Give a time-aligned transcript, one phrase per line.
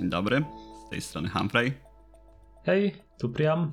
[0.00, 0.44] Dzień dobry,
[0.86, 1.72] z tej strony Humphrey
[2.64, 3.70] Hej, tu Priam.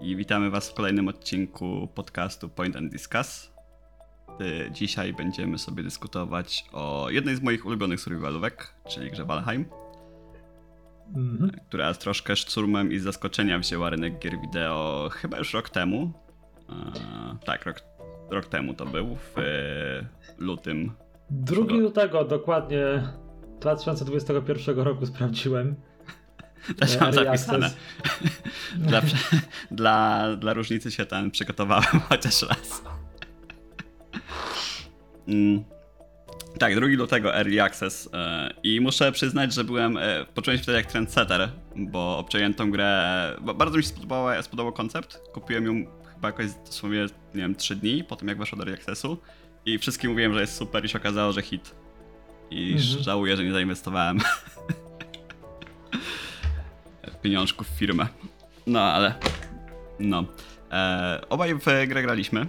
[0.00, 3.52] i witamy Was w kolejnym odcinku podcastu Point and Discuss.
[4.40, 9.64] Y, Dzisiaj będziemy sobie dyskutować o jednej z moich ulubionych survivalówek, czyli grze Valheim,
[11.16, 11.50] Mhm.
[11.68, 16.12] która z troszkę szturmem i z zaskoczenia wzięła rynek gier wideo chyba już rok temu.
[16.70, 17.82] E, tak, rok,
[18.30, 19.42] rok temu to był, w e,
[20.38, 20.92] lutym.
[21.30, 23.02] Drugi lutego dokładnie
[23.60, 25.74] 2021 roku sprawdziłem.
[26.78, 27.70] Też E, mam Early zapisane.
[28.76, 29.02] Dla,
[29.70, 32.82] dla, dla różnicy się ten przygotowałem chociaż raz.
[35.28, 35.64] Mm.
[36.58, 40.62] Tak, drugi do tego Early Access e, i muszę przyznać, że byłem, e, poczułem się
[40.62, 45.84] wtedy jak trendsetter, bo obczaiłem tą grę, bardzo mi się spodobała, spodobał koncept, kupiłem ją
[46.14, 49.18] chyba jakoś dosłownie, nie wiem, 3 dni po tym jak weszła do Early Accessu
[49.66, 51.74] i wszystkim mówiłem, że jest super i się okazało, że hit.
[52.50, 53.02] I Mhm.
[53.02, 54.18] żałuję, że nie zainwestowałem
[57.22, 58.06] pieniążków w firmę.
[58.66, 59.14] No, ale.
[60.00, 60.24] No.
[60.72, 62.46] E, obaj w grę graliśmy.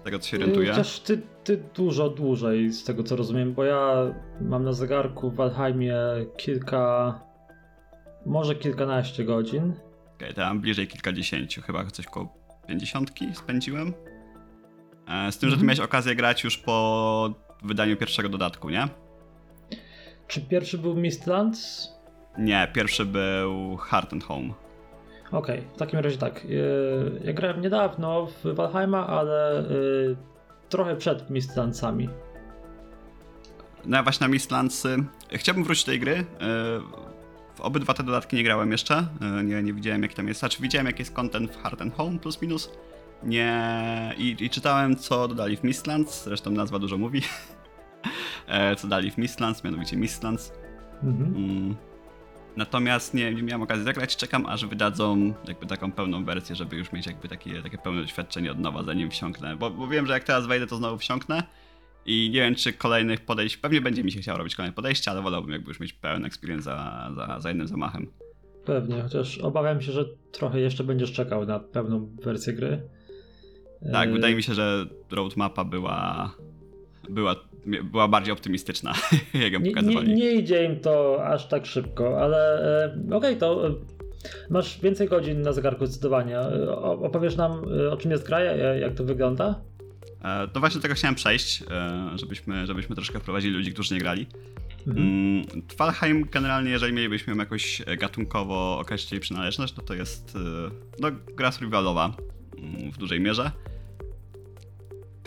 [0.00, 0.70] Z tego co się orientuję.
[0.70, 3.96] Chociaż ty, ty dużo dłużej z tego co rozumiem, bo ja
[4.40, 5.94] mam na zegarku w Valheimie
[6.36, 7.20] kilka,
[8.26, 9.72] może kilkanaście godzin.
[10.16, 12.34] Okej, ja mam bliżej kilkadziesięciu, chyba coś koło
[12.68, 13.92] pięćdziesiątki spędziłem.
[15.08, 15.66] E, z tym, że ty Mhm.
[15.66, 17.30] miałeś okazję grać już po
[17.62, 18.88] wydaniu pierwszego dodatku, nie?
[20.28, 21.88] Czy pierwszy był Mistlands?
[22.38, 24.48] Nie, pierwszy był Heart and Home.
[25.32, 26.44] Okej, w takim razie tak.
[26.44, 30.16] Yy, Ja grałem niedawno w Valheima, ale yy,
[30.68, 32.08] trochę przed Mistlandsami.
[33.84, 34.96] No ja właśnie na Mistlandsy.
[35.32, 36.14] Chciałbym wrócić do tej gry.
[36.14, 36.24] E,
[37.54, 39.06] W obydwa te dodatki nie grałem jeszcze.
[39.44, 40.40] Nie, nie widziałem jak tam jest.
[40.40, 42.70] Znaczy widziałem jak jest content w Heart and Home plus minus.
[43.22, 44.14] Nie.
[44.18, 46.24] I, I czytałem co dodali w Mistlands.
[46.24, 47.22] Zresztą nazwa dużo mówi.
[48.48, 50.52] E, Co dali w Mistlands, mianowicie Mistlands.
[51.02, 51.36] Mhm.
[51.36, 51.76] Mm.
[52.56, 54.16] Natomiast nie, nie miałem okazji zagrać.
[54.16, 58.52] Czekam aż wydadzą jakby taką pełną wersję, żeby już mieć jakby takie, takie pełne doświadczenie
[58.52, 59.56] od nowa, zanim wsiąknę.
[59.56, 61.42] Bo, bo wiem, że jak teraz wejdę, to znowu wsiąknę.
[62.06, 63.56] I nie wiem, czy kolejnych podejść.
[63.56, 66.64] Pewnie będzie mi się chciało robić kolejne podejście, ale wolałbym jakby już mieć pełen experience
[66.64, 68.10] za, za, za jednym zamachem.
[68.64, 72.82] Pewnie, chociaż obawiam się, że trochę jeszcze będziesz czekał na pełną wersję gry.
[73.92, 76.30] Tak, E, wydaje mi się, że roadmapa była.
[77.08, 77.36] Była,
[77.84, 78.94] była bardziej optymistyczna,
[79.44, 80.14] jak ją nie, nie, pokazywali.
[80.14, 82.62] nie idzie im to aż tak szybko, ale
[83.10, 83.74] e, okej, to e,
[84.50, 86.38] masz więcej godzin na zegarku zdecydowanie.
[86.38, 89.60] E, Opowiesz nam, e, o czym jest gra, e, jak to wygląda?
[90.24, 94.00] E, To właśnie do tego chciałem przejść, e, żebyśmy, żebyśmy troszkę wprowadzili ludzi, którzy nie
[94.00, 94.26] grali.
[94.86, 95.06] Mhm.
[95.06, 95.44] Mm,
[95.78, 100.70] Valheim generalnie, jeżeli mielibyśmy ją jakoś gatunkowo określić jej przynależność, no to jest e,
[101.00, 102.14] no, gra survivalowa
[102.58, 103.50] mm, w dużej mierze.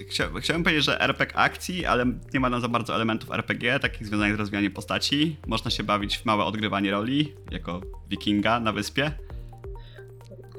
[0.07, 4.07] Chcia, chciałem powiedzieć, że RPG akcji, ale nie ma tam za bardzo elementów RPG, takich
[4.07, 5.37] związanych z rozwijaniem postaci.
[5.47, 9.11] Można się bawić w małe odgrywanie roli, jako wikinga na wyspie.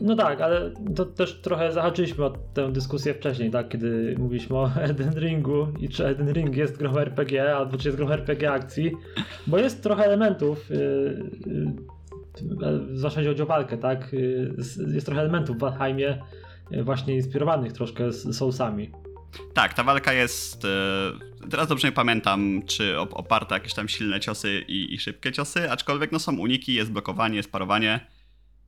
[0.00, 3.68] No tak, ale to też trochę zahaczyliśmy o tę dyskusję wcześniej, tak?
[3.68, 7.98] Kiedy mówiliśmy o Elden Ringu i czy Elden Ring jest grą RPG, albo czy jest
[7.98, 8.92] grą RPG akcji,
[9.46, 14.12] bo jest trochę elementów, yy, yy, zwłaszcza chodzi o walkę, tak?
[14.12, 14.54] Yy,
[14.94, 16.18] jest trochę elementów w Valheimie
[16.70, 18.90] yy, właśnie inspirowanych troszkę z Soulsami.
[19.54, 20.64] Tak, ta walka jest.
[20.64, 25.32] e, Teraz dobrze nie pamiętam, czy op- oparta jakieś tam silne ciosy i, i szybkie
[25.32, 28.00] ciosy, aczkolwiek no są uniki, jest blokowanie, jest parowanie,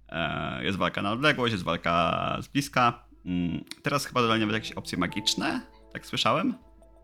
[0.09, 3.05] e, jest walka na odległość, jest walka z bliska.
[3.27, 5.61] Mm, Teraz chyba dodali nawet jakieś opcje magiczne,
[5.93, 6.55] tak słyszałem.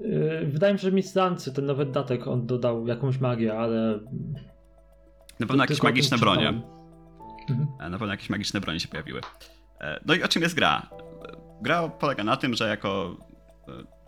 [0.00, 4.00] Yy, Wydaje mi się, że Mistlancy, ten nowy datek, on dodał jakąś magię, ale...
[5.40, 6.48] Na pewno jakieś magiczne bronie.
[7.50, 7.68] Mhm.
[7.80, 9.20] E, Na pewno jakieś magiczne bronie się pojawiły.
[9.80, 10.90] E, No i o czym jest gra?
[11.62, 13.27] Gra polega na tym, że jako e,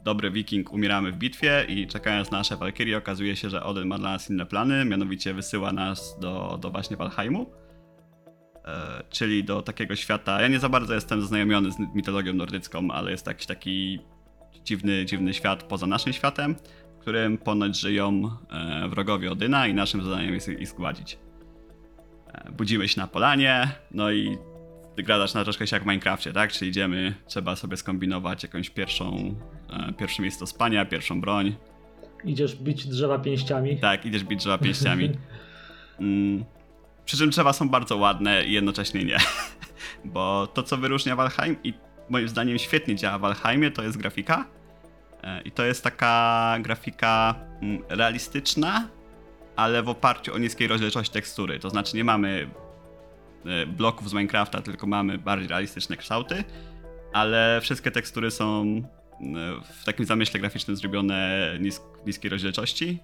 [0.05, 3.99] dobry wiking umieramy w bitwie i czekając na nasze walkirie okazuje się, że Odin ma
[3.99, 7.47] dla nas inne plany, mianowicie wysyła nas do, do właśnie Valheimu,
[8.65, 13.11] e, czyli do takiego świata, ja nie za bardzo jestem zaznajomiony z mitologią nordycką, ale
[13.11, 13.99] jest jakiś taki
[14.65, 16.57] dziwny, dziwny świat poza naszym światem,
[16.97, 21.19] w którym ponoć żyją e, wrogowie Odyna i naszym zadaniem jest ich zgładzić.
[22.33, 24.39] E, Budzimy się na polanie, no i
[25.03, 26.53] gra zaczyna troszkę się jak w Minecrafcie, tak?
[26.53, 29.35] Czyli idziemy, trzeba sobie skombinować jakąś pierwszą,
[29.71, 31.57] e, pierwsze miejsce spania, pierwszą broń.
[32.25, 33.77] Idziesz bić drzewa pięściami.
[33.77, 35.11] Tak, idziesz bić drzewa pięściami.
[36.01, 36.45] Mm.
[37.05, 39.19] Przy czym drzewa są bardzo ładne i jednocześnie nie.
[40.05, 41.75] Bo to, co wyróżnia Valheim i
[42.09, 44.47] moim zdaniem świetnie działa w Valheimie, to jest grafika.
[45.23, 48.89] E, I to jest taka grafika mm, realistyczna,
[49.57, 51.59] ale w oparciu o niskiej rozdzielczość tekstury.
[51.59, 52.51] To znaczy nie mamy
[53.67, 56.45] bloków z Minecrafta, tylko mamy bardziej realistyczne kształty,
[57.13, 58.83] ale wszystkie tekstury są e,
[59.81, 62.99] w takim zamyśle graficznym zrobione nis niskiej rozdzielczości.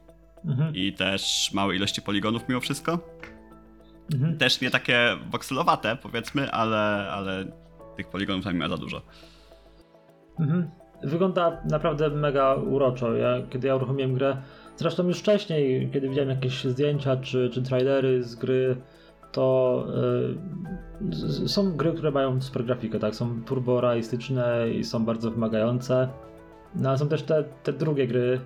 [0.47, 0.75] Mhm.
[0.75, 2.99] i też małe ilości poligonów mimo wszystko.
[4.15, 4.39] Mhm.
[4.39, 7.45] Też nie takie wokselowate powiedzmy, ale, ale
[7.97, 9.03] tych poligonów tam nie ma za dużo.
[10.41, 10.71] Mhm.
[11.03, 13.15] Wygląda naprawdę mega uroczo.
[13.15, 14.37] Ja, kiedy ja uruchomiłem grę,
[14.77, 18.77] zresztą już wcześniej, kiedy widziałem jakieś zdjęcia czy, czy trailery z gry,
[19.37, 19.87] to
[21.45, 23.15] y, są gry, które mają super grafikę, tak?
[23.15, 26.09] Są turbo realistyczne i są bardzo wymagające.
[26.75, 28.41] No ale są też te, te drugie gry,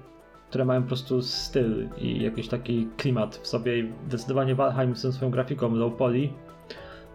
[0.48, 3.78] które mają po prostu styl i jakiś taki klimat w sobie.
[3.78, 6.28] I zdecydowanie Valheim z swoją grafiką low poly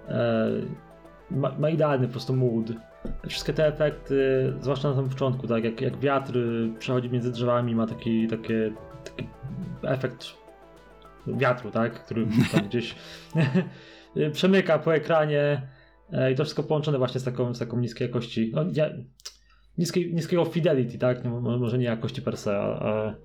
[0.08, 0.52] e,
[1.32, 2.72] ma, ma idealny po prostu mood.
[3.28, 7.76] Wszystkie te efekty, zwłaszcza na samym początku, tak jak, jak wiatr y, przechodzi między drzewami,
[7.76, 8.74] ma taki, takie,
[9.04, 9.30] taki
[9.84, 10.45] efekt
[11.28, 12.96] wiatru, tak, który tam gdzieś
[14.34, 15.62] przemyka po ekranie
[16.12, 18.96] e, i to wszystko połączone właśnie z taką, z taką niskiej jakości, no, nie,
[19.78, 23.16] niskiej, niskiego fidelity, tak, no, mo- może nie jakości per se, a, a y,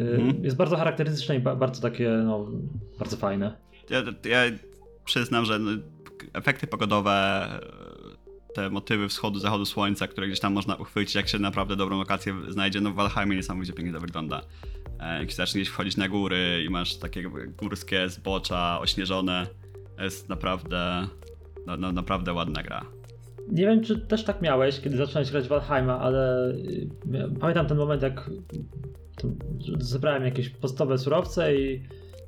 [0.00, 0.44] Mhm.
[0.44, 2.46] jest bardzo charakterystyczne i ba, bardzo takie, no,
[2.98, 3.56] bardzo fajne.
[3.90, 3.98] Ja,
[4.30, 4.38] ja
[5.04, 5.70] przyznam, że no,
[6.34, 7.46] efekty pogodowe,
[8.54, 12.34] te motywy wschodu, zachodu słońca, które gdzieś tam można uchwycić, jak się naprawdę dobrą lokację
[12.48, 14.42] znajdzie, no w Valheimie niesamowicie pięknie to wygląda.
[15.00, 17.22] E, Jak zaczniesz wchodzić na góry i masz takie
[17.62, 19.46] górskie zbocza ośnieżone,
[19.98, 21.06] jest naprawdę,
[21.66, 22.84] no, no, naprawdę ładna gra.
[23.48, 26.88] Nie wiem, czy też tak miałeś, kiedy zaczynałeś grać Valheima, ale y,
[27.40, 28.30] pamiętam ten moment, jak
[29.80, 31.82] zebrałem jakieś podstawowe surowce i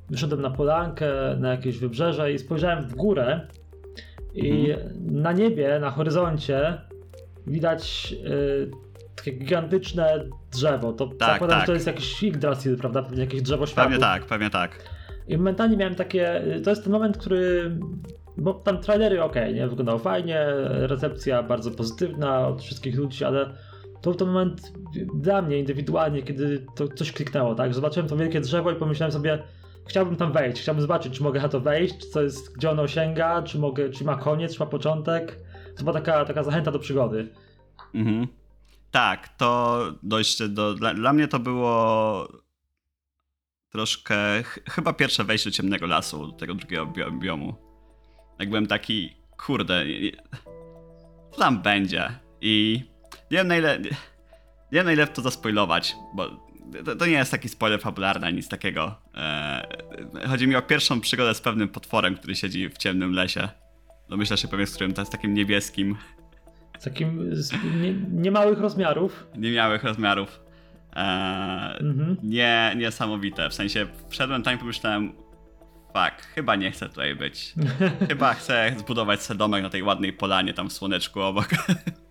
[0.09, 3.47] wyszedłem na polankę, na jakieś wybrzeże i spojrzałem w górę
[4.33, 4.67] i
[5.01, 6.81] na niebie, na horyzoncie
[7.47, 8.71] widać y,
[9.15, 10.93] takie gigantyczne drzewo.
[10.93, 11.61] To Tak, zakładam, tak.
[11.61, 13.05] że to jest jakiś Yggdrasil, prawda?
[13.15, 13.83] Jakieś drzewo światów.
[13.91, 14.83] Pewnie tak, pewnie tak.
[15.27, 16.43] I momentalnie miałem takie.
[16.63, 17.71] To jest ten moment, który.
[18.37, 19.67] Bo tam trailery ok, nie?
[19.67, 23.45] Wyglądało fajnie, recepcja bardzo pozytywna od wszystkich ludzi, ale
[24.01, 24.73] to był ten moment
[25.13, 27.73] dla mnie indywidualnie, kiedy to coś kliknęło, tak?
[27.73, 29.43] Zobaczyłem to wielkie drzewo i pomyślałem sobie,
[29.87, 32.87] chciałbym tam wejść, chciałbym zobaczyć, czy mogę na to wejść, czy co jest, gdzie ono
[32.87, 35.37] sięga, czy mogę, czy ma koniec, czy ma początek.
[35.77, 37.27] To była taka, taka zachęta do przygody.
[37.95, 38.27] Mhm.
[38.91, 40.73] Tak, to dojście do.
[40.73, 42.27] Dla, dla mnie to było
[43.69, 44.43] troszkę.
[44.43, 47.55] ch- Chyba pierwsze wejście do ciemnego lasu, do tego drugiego bio- biomu.
[48.39, 49.83] Jak byłem taki, kurde,
[51.31, 52.19] co tam będzie?
[52.41, 52.83] I
[53.31, 53.79] nie wiem na ile.
[53.79, 53.89] Nie
[54.71, 56.29] wiem na ile to zaspoilować, bo
[56.85, 58.95] to, to nie jest taki spoiler fabularny, nic takiego.
[59.15, 63.49] Eee, chodzi mi o pierwszą przygodę z pewnym potworem, który siedzi w ciemnym lesie.
[64.09, 65.95] Domyślasz się pewnie, z którym to jest takim niebieskim.
[66.83, 67.51] Takim z
[67.81, 69.27] nie, niemałych rozmiarów.
[69.37, 70.39] niemiałych rozmiarów.
[70.95, 72.17] Eee, Mhm.
[72.23, 73.49] nie, niesamowite.
[73.49, 75.13] W sensie wszedłem tam i pomyślałem,
[75.87, 77.53] fuck, chyba nie chcę tutaj być.
[78.09, 81.47] Chyba chcę zbudować sobie domek na tej ładnej polanie tam w słoneczku obok.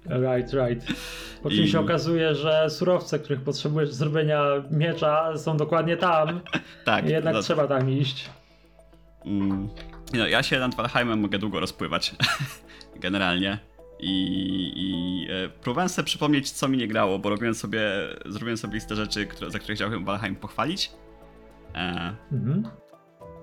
[0.07, 0.87] Right, right.
[1.43, 6.41] Po czym I- się okazuje, że surowce, których potrzebujesz do zrobienia miecza są dokładnie tam.
[6.85, 7.07] tak.
[7.09, 8.31] I jednak no, trzeba tam iść.
[9.27, 9.69] Mm,
[10.13, 12.15] no, ja się nad Valheimem mogę długo rozpływać.
[12.97, 13.59] Generalnie.
[14.03, 17.81] I, i e, próbowałem sobie przypomnieć, co mi nie grało, bo robiłem sobie,
[18.27, 20.91] zrobiłem sobie listę rzeczy, które, za które chciałbym Valheim pochwalić.
[21.75, 22.63] E, Mhm.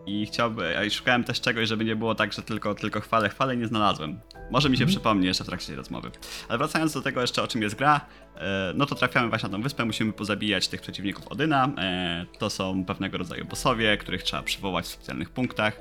[0.06, 3.58] I chciałbym, ja szukałem też czegoś, żeby nie było tak, że tylko, tylko chwalę, chwalę
[3.58, 4.20] nie znalazłem.
[4.52, 4.96] Może mi się Mhm.
[4.96, 6.12] przypomni jeszcze w trakcie tej rozmowy.
[6.50, 8.02] Ale wracając do tego jeszcze, o czym jest gra,
[8.36, 11.70] e, no to trafiamy właśnie na tą wyspę, musimy pozabijać tych przeciwników Odyna.
[11.78, 15.80] E, To są pewnego rodzaju bossowie, których trzeba przywołać w specjalnych punktach,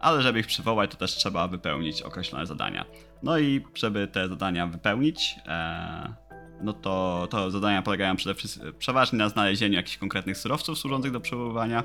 [0.00, 2.84] ale żeby ich przywołać, to też trzeba wypełnić określone zadania.
[3.24, 6.14] No i żeby te zadania wypełnić, e,
[6.62, 11.20] no to, to zadania polegają przede wszystkim przeważnie na znalezieniu jakichś konkretnych surowców służących do
[11.20, 11.84] przebywania.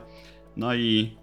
[0.57, 1.17] No i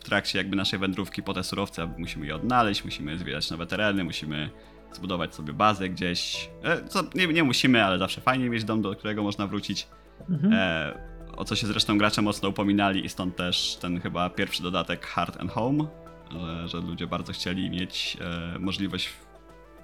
[0.00, 4.04] w trakcie jakby naszej wędrówki po te surowce musimy je odnaleźć, musimy zwiedzać nowe tereny,
[4.04, 4.50] musimy
[4.92, 6.50] zbudować sobie bazę gdzieś.
[6.62, 9.88] E, Co nie, nie musimy, ale zawsze fajnie mieć dom, do którego można wrócić.
[10.30, 10.52] Mhm.
[10.52, 15.06] E, o co się zresztą gracze mocno upominali i stąd też ten chyba pierwszy dodatek
[15.06, 15.84] Heart and Home,
[16.30, 19.08] że, że ludzie bardzo chcieli mieć e, możliwość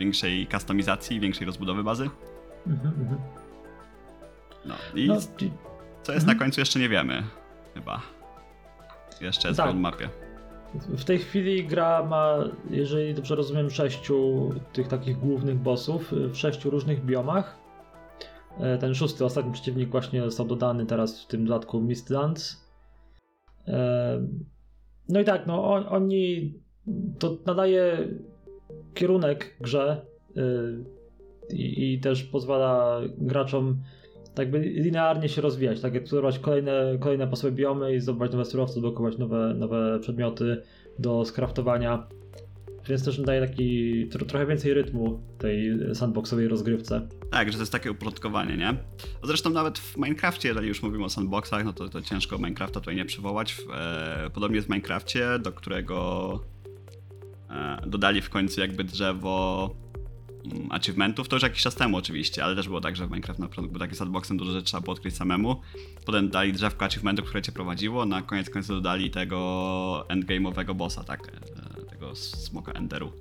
[0.07, 2.11] większej kustomizacji, większej rozbudowy bazy.
[2.67, 3.21] Mhm, mhm.
[4.65, 5.17] No i No,
[6.03, 6.39] co jest na mhm.
[6.39, 7.23] końcu jeszcze nie wiemy,
[7.75, 8.01] chyba.
[9.21, 9.71] Jeszcze jest Tak.
[9.71, 9.75] w
[10.99, 12.37] w tej chwili gra ma,
[12.71, 17.59] jeżeli dobrze rozumiem, sześciu tych takich głównych bossów w sześciu różnych biomach.
[18.61, 22.67] E, Ten szósty, ostatni przeciwnik właśnie został dodany teraz w tym dodatku Mistlands.
[23.69, 24.27] E,
[25.09, 26.55] No i tak, no on- oni
[27.19, 28.09] to nadaje
[28.95, 30.07] kierunek grze
[30.37, 30.43] y,
[31.55, 33.83] i, i też pozwala graczom
[34.35, 38.45] tak by linearnie się rozwijać, tak eksplorować kolejne, kolejne po sobie biomy i zdobywać nowe
[38.45, 40.63] surowce, blokować nowe, nowe przedmioty
[40.99, 42.07] do skraftowania.
[42.89, 47.09] więc też daje taki tro, trochę więcej rytmu tej sandboxowej rozgrywce.
[47.31, 48.69] Tak, że to jest takie uporządkowanie, nie?
[49.23, 52.81] A Zresztą nawet w Minecrafcie, jeżeli już mówimy o sandboxach, no to, to ciężko Minecrafta
[52.81, 53.57] tutaj nie przywołać.
[53.75, 56.41] E, podobnie jest w Minecrafcie, do którego
[57.87, 59.71] dodali w końcu jakby drzewo
[60.53, 63.41] mm, achievementów, to już jakiś czas temu oczywiście, ale też było tak, że w Minecraft
[63.41, 65.61] na początku był taki sandboxem, dużo rzeczy trzeba było odkryć samemu.
[66.07, 71.29] Potem dali drzewko achievementów, które cię prowadziło, na koniec końców dodali tego endgame'owego bossa, tak,
[71.29, 73.13] e, tego smoka enderu.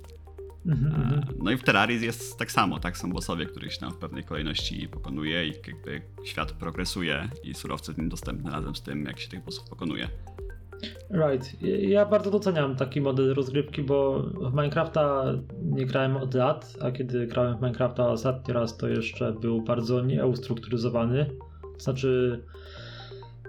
[0.66, 1.18] Mhm, mhm.
[1.18, 3.96] E, No i w Terrarii jest tak samo, tak są bossowie, których się tam w
[3.96, 9.04] pewnej kolejności pokonuje i jakby świat progresuje i surowce w nim dostępne razem z tym,
[9.04, 10.08] jak się tych bossów pokonuje.
[11.10, 11.62] Right.
[11.88, 15.24] Ja bardzo doceniam taki model rozgrywki, bo w Minecrafta
[15.62, 20.04] nie grałem od lat, a kiedy grałem w Minecrafta ostatni raz, to jeszcze był bardzo
[20.04, 21.30] nieustrukturyzowany.
[21.78, 22.42] Znaczy,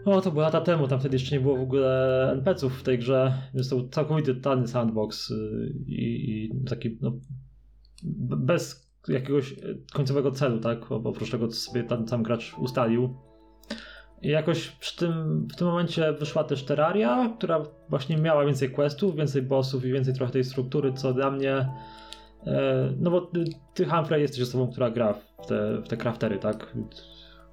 [0.06, 3.00] o to było lata temu, tam wtedy jeszcze nie było w ogóle NPC-ów w tej
[3.00, 7.12] grze, więc to był całkowity tany sandbox y, i, i taki no,
[8.38, 10.92] bez jakiegoś y, końcowego celu, tak?
[10.92, 13.16] Oprócz tego, co sobie tam sam gracz ustalił.
[14.24, 19.16] I jakoś przy tym, w tym momencie wyszła też Terraria, która właśnie miała więcej questów,
[19.16, 21.56] więcej bossów i więcej trochę tej struktury, co dla mnie.
[22.48, 23.32] E, no bo
[23.74, 26.74] ty, Humphrey, jesteś osobą, która gra w te, w te craftery, tak?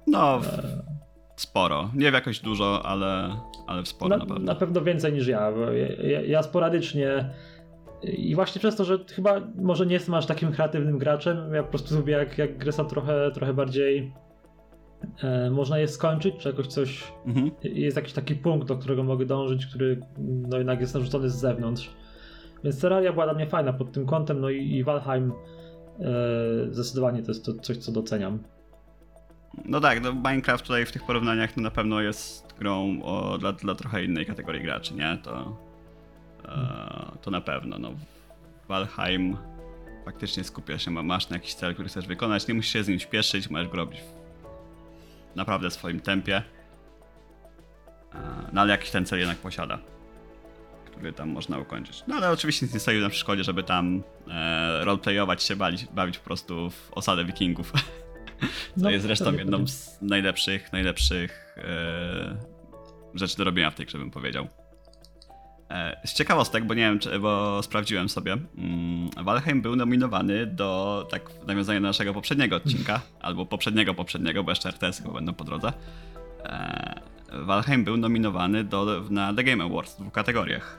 [0.07, 0.83] No, w- E,
[1.35, 1.89] sporo.
[1.95, 3.35] Nie w jakoś dużo, ale,
[3.67, 4.45] ale w sporo na, na pewno.
[4.45, 5.51] na pewno więcej niż ja.
[5.51, 7.29] Bo ja, ja, ja sporadycznie.
[8.03, 11.69] I właśnie przez to, że chyba może nie jestem aż takim kreatywnym graczem, ja po
[11.69, 14.13] prostu lubię jak, jak gry są trochę, trochę bardziej.
[15.23, 17.51] E, można je skończyć, czy jakoś coś Mhm.
[17.63, 21.89] jest jakiś taki punkt, do którego mogę dążyć, który no jednak jest narzucony z zewnątrz.
[22.63, 25.31] Więc Terraria była dla mnie fajna pod tym kątem, no i, i Valheim
[25.99, 26.03] e,
[26.71, 28.39] zdecydowanie to jest to coś, co doceniam.
[29.65, 33.53] No tak, no Minecraft tutaj w tych porównaniach no na pewno jest grą o, dla,
[33.53, 35.17] dla trochę innej kategorii graczy, nie?
[35.23, 35.57] To,
[36.45, 37.79] e, to na pewno.
[37.79, 37.91] No.
[38.67, 39.37] Valheim
[40.05, 42.87] faktycznie skupia się, ma- masz na jakiś cel, który chcesz wykonać, nie musisz się z
[42.87, 44.20] nim śpieszyć, możesz go robić w
[45.35, 46.43] naprawdę swoim tempie.
[48.13, 49.79] E, no ale jakiś ten cel jednak posiada,
[50.85, 52.03] który tam można ukończyć.
[52.07, 56.17] No ale oczywiście nic nie stoi na przeszkodzie, żeby tam e, roleplayować się, bawić, bawić
[56.17, 57.73] po prostu w osadę wikingów.
[58.77, 62.37] No, jest zresztą jedną z najlepszych, najlepszych e,
[63.13, 64.47] rzeczy do robienia w tej grze, bym powiedział.
[65.71, 68.37] E, z ciekawostek, bo nie wiem, czy, bo sprawdziłem sobie.
[68.57, 74.43] Mm, Valheim był nominowany do, tak w nawiązaniu do naszego poprzedniego odcinka, albo poprzedniego poprzedniego,
[74.43, 75.73] bo jeszcze RTS chyba będą po drodze.
[76.43, 77.01] E,
[77.31, 80.77] Valheim był nominowany do, na The Game Awards w dwóch kategoriach.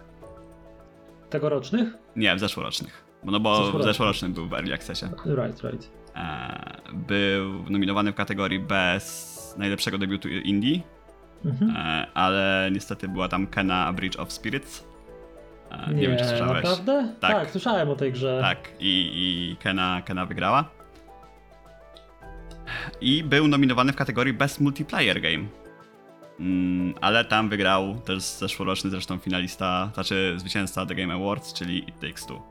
[1.30, 1.94] Tegorocznych?
[2.16, 3.04] Nie, w zeszłorocznych.
[3.24, 5.06] No bo w zeszłorocznym był w Early Accessie.
[5.26, 5.90] Right, right.
[6.16, 10.80] E, był nominowany w kategorii bez najlepszego debiutu indie,
[11.44, 11.76] Mhm.
[11.76, 14.84] e, ale niestety była tam Kena Bridge of Spirits.
[15.70, 16.64] E, nie, wiem, czy słyszałeś.
[16.64, 17.08] naprawdę?
[17.20, 17.32] Tak.
[17.32, 17.50] Tak.
[17.50, 18.38] słyszałem o tej grze.
[18.42, 20.64] Tak, i, i Kena, Kena wygrała.
[23.00, 25.44] I był nominowany w kategorii Best Multiplayer Game.
[26.40, 32.00] Mm, ale tam wygrał też zeszłoroczny zresztą finalista, znaczy zwycięzca The Game Awards, czyli It
[32.00, 32.42] Takes Two.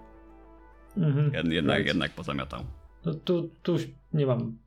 [0.98, 1.34] Mhm.
[1.34, 1.88] Jed, jednak, Right.
[1.88, 2.64] jednak pozamiatał.
[3.06, 3.76] No, tu, tu
[4.14, 4.58] nie mam.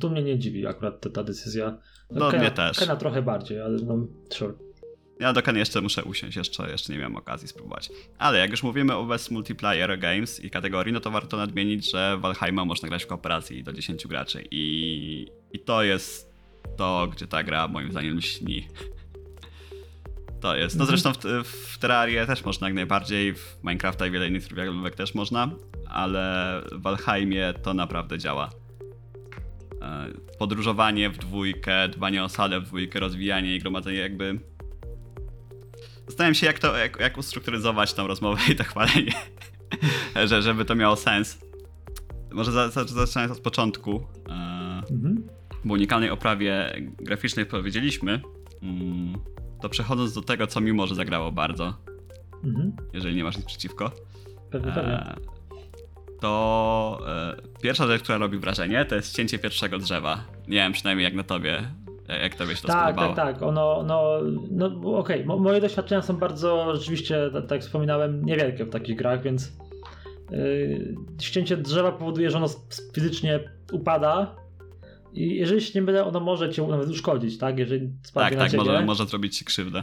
[0.00, 1.78] Tu mnie nie dziwi akurat ta, ta decyzja.
[2.10, 2.78] No, Kena, mnie też.
[2.78, 4.54] Kena trochę bardziej, ale no, sure.
[5.20, 7.90] Ja do Keny jeszcze muszę usiąść, jeszcze, jeszcze nie miałem okazji spróbować.
[8.18, 12.18] Ale jak już mówimy o Best Multiplayer Games i kategorii, no to warto nadmienić, że
[12.20, 16.32] Valheima można grać w kooperacji do 10 graczy i, i to jest
[16.76, 18.68] to, gdzie ta gra moim zdaniem śni.
[20.40, 20.76] To jest.
[20.76, 20.98] No Mhm.
[21.00, 25.14] zresztą w, w Terrarię też można jak najbardziej, w Minecrafta i wiele innych survivalówek też
[25.14, 25.50] można,
[25.88, 28.50] ale w Valheimie to naprawdę działa.
[29.82, 30.06] E,
[30.38, 34.38] Podróżowanie w dwójkę, dbanie o salę w dwójkę, rozwijanie i gromadzenie jakby
[36.06, 39.12] Zastanawiam się, jak to, jak, jak ustrukturyzować tą rozmowę i to chwalenie,
[40.28, 41.38] że, żeby to miało sens.
[42.32, 44.58] Może za, za, zaczynając od początku, e,
[44.90, 45.22] Mhm.
[45.64, 48.20] bo unikalnej oprawie graficznej powiedzieliśmy,
[48.62, 49.12] mm,
[49.62, 51.74] to przechodząc do tego, co mi może zagrało bardzo,
[52.44, 52.72] Mhm.
[52.92, 53.90] jeżeli nie masz nic przeciwko,
[54.50, 54.92] Pewnie, pewnie.
[54.92, 55.14] e,
[56.20, 60.24] to e, pierwsza rzecz, która robi wrażenie, to jest cięcie pierwszego drzewa.
[60.48, 61.62] Nie wiem przynajmniej jak na tobie,
[62.22, 63.14] jak tobie się to Tak, spodobało.
[63.14, 63.42] tak, tak.
[63.42, 64.18] Ono, no,
[64.50, 68.96] no okej, mo- moje doświadczenia są bardzo rzeczywiście, tak, tak jak wspominałem, niewielkie w takich
[68.96, 69.52] grach, więc
[70.30, 72.46] yy, ścięcie drzewa powoduje, że ono
[72.94, 73.40] fizycznie
[73.72, 74.36] upada
[75.18, 77.58] i jeżeli się nie będę, ono może cię nawet uszkodzić, tak?
[77.58, 78.64] Jeżeli spadnie Tak, na tak, ciebie.
[78.64, 79.82] może, może zrobić ci krzywdę.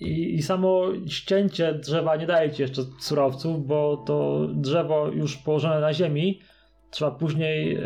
[0.00, 5.80] I, I samo ścięcie drzewa nie daje ci jeszcze surowców, bo to drzewo już położone
[5.80, 6.40] na ziemi
[6.90, 7.80] trzeba później e,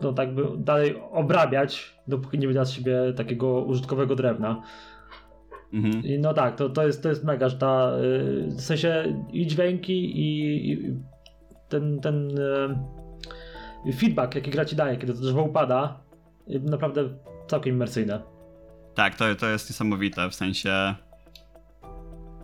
[0.00, 4.62] no tak by dalej obrabiać, dopóki nie wyda z siebie takiego użytkowego drewna.
[5.72, 6.04] Mhm.
[6.04, 9.46] I no tak, to, to, jest, to jest mega, że ta, y, w sensie i
[9.46, 10.96] dźwięki i, i
[11.68, 12.78] ten, ten y,
[13.94, 16.00] feedback, jaki gra ci daje, kiedy to drzewo upada,
[16.48, 17.08] y, naprawdę
[17.46, 18.22] całkiem imersyjne.
[18.94, 20.94] Tak, to, to jest niesamowite, w sensie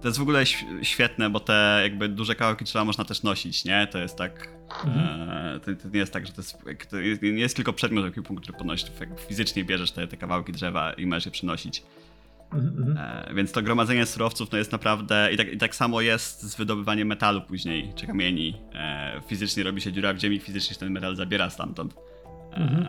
[0.01, 0.45] to jest w ogóle
[0.83, 3.87] świetne, bo te jakby duże kawałki drzewa można też nosić, nie?
[3.87, 4.49] To jest tak.
[4.85, 5.31] Mhm.
[5.31, 6.59] E, to, to, nie jest tak, że to jest,
[6.91, 8.91] to nie jest tylko przedmiot, punkt, który podnosisz.
[9.29, 11.83] Fizycznie bierzesz te, te kawałki drzewa i możesz je przynosić.
[12.53, 12.99] Mhm.
[12.99, 15.29] E, więc to gromadzenie surowców no jest naprawdę.
[15.33, 18.61] I tak, I tak samo jest z wydobywaniem metalu później, czy kamieni.
[18.75, 21.95] E, fizycznie robi się dziura w ziemi, fizycznie się ten metal zabiera stamtąd.
[22.53, 22.87] E, mhm.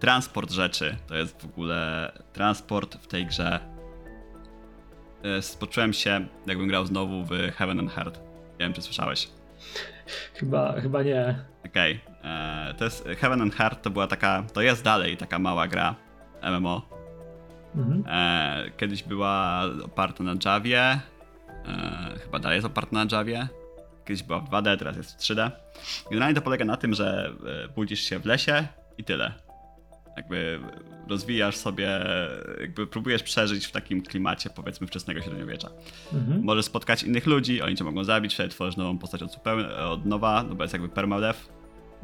[0.00, 2.12] Transport rzeczy to jest w ogóle.
[2.32, 3.74] Transport w tej grze
[5.24, 8.20] E, poczułem się, jakbym grał znowu w Heaven and Heart.
[8.60, 9.28] Nie wiem, czy słyszałeś.
[10.34, 11.44] Chyba, chyba nie.
[11.66, 12.00] Okej.
[12.20, 12.30] Okay.
[12.30, 15.94] E, to jest Heaven and Heart to była taka, to jest dalej taka mała gra
[16.42, 16.88] MMO.
[17.76, 18.04] Mhm.
[18.08, 21.00] E, kiedyś była oparta na Javie.
[22.24, 23.48] chyba dalej jest oparta na Javie.
[24.04, 25.50] Kiedyś była w 2D, teraz jest w 3D.
[26.10, 27.32] Generalnie to polega na tym, że
[27.76, 28.66] budzisz się w lesie
[28.98, 29.32] i tyle.
[30.16, 30.60] Jakby
[31.08, 32.00] rozwijasz sobie,
[32.60, 35.68] jakby próbujesz przeżyć w takim klimacie powiedzmy wczesnego średniowiecza.
[36.12, 36.42] Mhm.
[36.44, 40.06] Możesz spotkać innych ludzi, oni cię mogą zabić, wtedy tworzysz nową postać od, zupełnie, od
[40.06, 41.48] nowa, no bo jest jakby permadeath.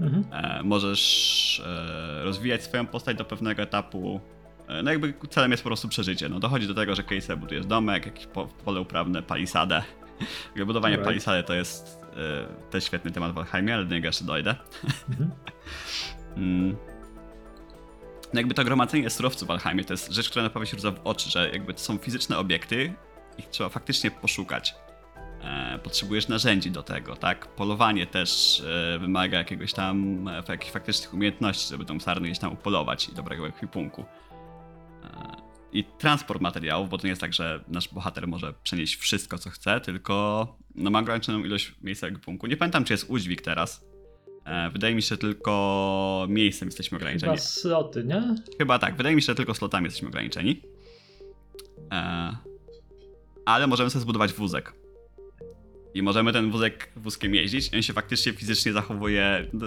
[0.00, 0.24] Mhm.
[0.32, 4.20] E, możesz e, rozwijać swoją postać do pewnego etapu.
[4.70, 6.28] E, no jakby celem jest po prostu przeżycie.
[6.28, 9.82] No dochodzi do tego, że kiedyś sobie budujesz domek, jakieś po, pole uprawne, palisadę.
[10.66, 11.08] budowanie right.
[11.08, 14.54] palisady to jest e, też świetny temat w Valheimie, ale do niego jeszcze dojdę.
[15.08, 15.30] Mhm.
[16.36, 16.76] mm
[18.32, 21.00] no jakby to gromadzenie surowców w Alheimie to jest rzecz, która naprawdę się rzuca w
[21.04, 22.92] oczy, że jakby to są fizyczne obiekty,
[23.38, 24.74] ich trzeba faktycznie poszukać.
[25.42, 27.46] E, potrzebujesz narzędzi do tego, tak?
[27.46, 32.52] Polowanie też e, wymaga jakiegoś tam, e, jakichś faktycznych umiejętności, żeby tą sarnę gdzieś tam
[32.52, 34.04] upolować i dobrego ekwipunku.
[35.04, 35.37] E,
[35.73, 39.50] I transport materiałów, bo to nie jest tak, że nasz bohater może przenieść wszystko, co
[39.50, 42.47] chce, tylko no, ma ograniczoną ilość miejsca ekwipunku.
[42.47, 43.90] Nie pamiętam, czy jest udźwig teraz,
[44.45, 47.33] E, wydaje mi się, że tylko miejscem jesteśmy ograniczeni.
[47.33, 48.35] Chyba sloty, nie?
[48.59, 48.97] Chyba tak.
[48.97, 50.62] Wydaje mi się, że tylko slotami jesteśmy ograniczeni.
[51.92, 52.37] E,
[53.45, 54.73] ale możemy sobie zbudować wózek.
[55.95, 57.74] I możemy ten wózek wózkiem jeździć.
[57.74, 59.66] On się faktycznie fizycznie zachowuje, no,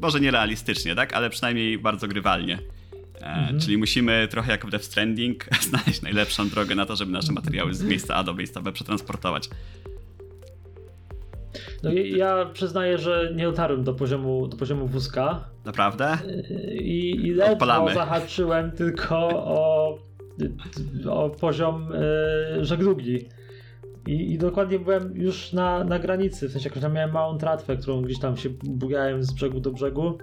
[0.00, 1.12] może nierealistycznie, tak?
[1.12, 2.58] Ale przynajmniej bardzo grywalnie.
[3.20, 3.60] E, mhm.
[3.60, 7.74] Czyli musimy trochę jak w Death Stranding znaleźć najlepszą drogę na to, żeby nasze materiały
[7.74, 9.48] z miejsca A do miejsca B przetransportować.
[11.82, 15.44] No ja przyznaję, że nie dotarłem do poziomu, do poziomu wózka.
[15.64, 16.18] Naprawdę?
[16.72, 17.94] I, i ledwo Odpalamy.
[17.94, 19.98] zahaczyłem tylko o,
[21.10, 23.28] o poziom y, żeglugi.
[24.06, 27.76] I, I, dokładnie byłem już na, na granicy, w sensie jak tam miałem małą tratwę,
[27.76, 30.18] którą gdzieś tam się bugałem z brzegu do brzegu.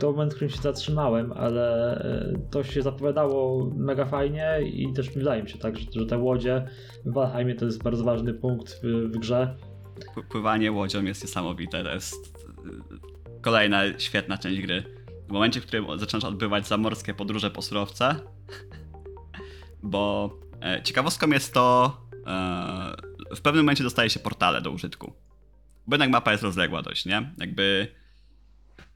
[0.00, 5.10] To moment, w którym się zatrzymałem, ale e, to się zapowiadało mega fajnie i też
[5.10, 6.64] wydaje mi się tak, że, że te łodzie
[7.04, 9.56] w Valheimie to jest bardzo ważny punkt w, w grze
[10.28, 11.84] pływanie łodzią jest niesamowite.
[11.84, 12.46] To jest
[13.36, 14.84] y, kolejna świetna część gry.
[15.28, 18.14] W momencie, w którym zaczynasz odbywać zamorskie podróże po surowce,
[19.82, 20.30] bo
[20.62, 22.96] e, ciekawostką jest to, e,
[23.36, 25.12] w pewnym momencie dostaje się portale do użytku.
[25.86, 27.30] Bo jednak mapa jest rozległa dość, nie?
[27.38, 27.88] Jakby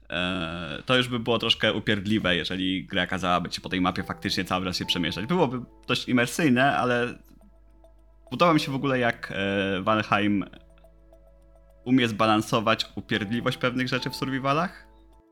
[0.09, 4.45] e, to już by było troszkę upierdliwe, jeżeli gra kazałaby ci po tej mapie faktycznie
[4.45, 5.25] cały czas się przemieszczać.
[5.25, 7.17] Byłoby dość imersyjne, ale
[8.29, 9.33] podoba mi się w ogóle jak
[9.81, 10.45] Valheim
[11.85, 14.87] umie zbalansować upierdliwość pewnych rzeczy w survivalach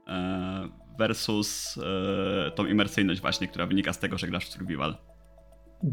[0.07, 4.97] e, versus e, tą imersyjność właśnie, która wynika z tego, że grasz w survival.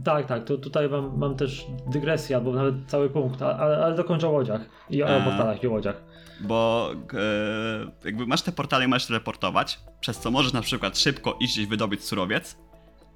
[0.05, 4.29] Tak, tak, to tutaj mam, mam też dygresję, albo nawet cały punkt, ale, ale dokończę
[4.29, 6.03] o łodziach i o portalach i o łodziach.
[6.41, 11.37] Bo e, jakby masz te portale i możesz teleportować, przez co możesz na przykład szybko
[11.41, 12.57] iść gdzieś wydobyć surowiec,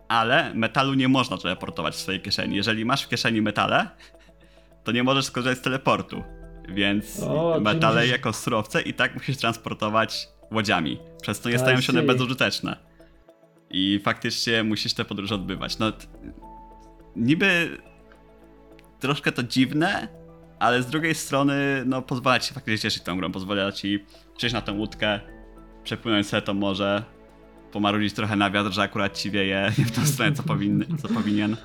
[0.08, 2.56] ale metalu nie można teleportować w swojej kieszeni.
[2.56, 3.88] Jeżeli masz w kieszeni metale,
[4.84, 6.22] to nie możesz skorzystać z teleportu.
[6.68, 8.12] Więc o, metale musisz...
[8.12, 10.98] jako surowce i tak musisz transportować łodziami.
[11.22, 12.76] Przez to nie stają się one bezużyteczne.
[13.70, 15.78] I faktycznie musisz te podróże odbywać.
[15.78, 15.92] No,
[17.16, 17.78] niby
[19.00, 20.08] troszkę to dziwne,
[20.58, 23.32] ale z drugiej strony, no, pozwala ci faktycznie cieszyć tą grą.
[23.32, 24.04] Pozwala ci
[24.36, 25.20] przejść na tę łódkę,
[25.84, 27.02] przepłynąć sobie to morze,
[27.72, 31.08] pomarudzić trochę na wiatr, że akurat ci wieje nie w tą stronę, co, powinny, co
[31.08, 31.56] powinien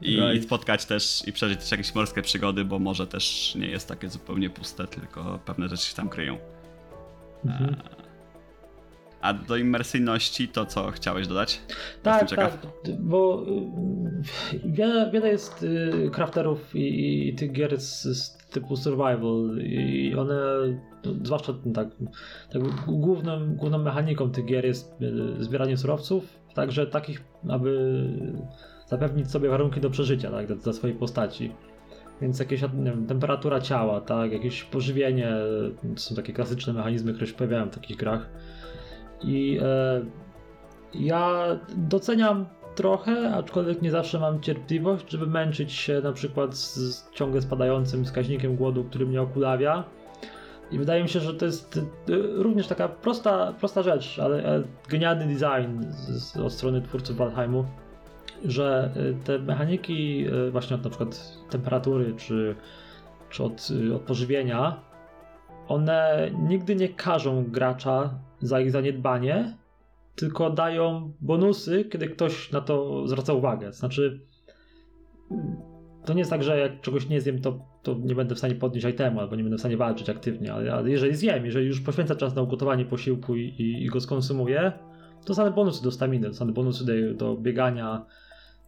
[0.00, 0.44] i, right.
[0.44, 4.50] spotkać też i przeżyć też jakieś morskie przygody, bo może też nie jest takie zupełnie
[4.50, 6.38] puste, tylko pewne rzeczy się tam kryją.
[7.44, 7.76] Mhm.
[9.22, 11.60] A do imersyjności to co chciałeś dodać?
[12.02, 12.58] Tak, tak,
[13.00, 13.46] bo
[14.54, 20.14] y, wiele, wiele jest y, crafterów i, i tych gier z, z, typu survival i
[20.14, 20.34] one,
[21.04, 21.88] no, zwłaszcza tak,
[22.52, 28.02] tak główną, główną mechaniką tych gier jest y, zbieranie surowców, także takich, aby
[28.86, 31.52] zapewnić sobie warunki do przeżycia, tak, dla, dla swojej postaci.
[32.20, 35.32] Więc jakieś wiem, temperatura ciała, tak, jakieś pożywienie,
[35.94, 38.28] to są takie klasyczne mechanizmy, które się pojawiają w takich grach.
[39.24, 40.04] I e,
[40.94, 47.42] ja doceniam trochę, aczkolwiek nie zawsze mam cierpliwość, żeby męczyć się na przykład z, ciągle
[47.42, 49.84] spadającym wskaźnikiem głodu, który mnie okulawia.
[50.70, 51.82] I wydaje mi się, że to jest y,
[52.34, 57.64] również taka prosta, prosta rzecz, ale, ale genialny design z, od strony twórców Valheimu,
[58.44, 62.54] że y, te mechaniki właśnie od na przykład temperatury czy,
[63.30, 64.91] czy od, od pożywienia,
[65.68, 69.56] one nigdy nie karzą gracza za ich zaniedbanie,
[70.14, 73.72] tylko dają bonusy, kiedy ktoś na to zwraca uwagę.
[73.72, 74.20] Znaczy,
[76.04, 78.54] to nie jest tak, że jak czegoś nie zjem, to, to nie będę w stanie
[78.54, 81.80] podnieść itemu, albo nie będę w stanie walczyć aktywnie, ale, ale jeżeli zjem, jeżeli już
[81.80, 84.72] poświęcę czas na ugotowanie posiłku i, i, i go skonsumuję,
[85.20, 88.06] to dostanę bonusy do staminy, dostanę bonusy do, do biegania,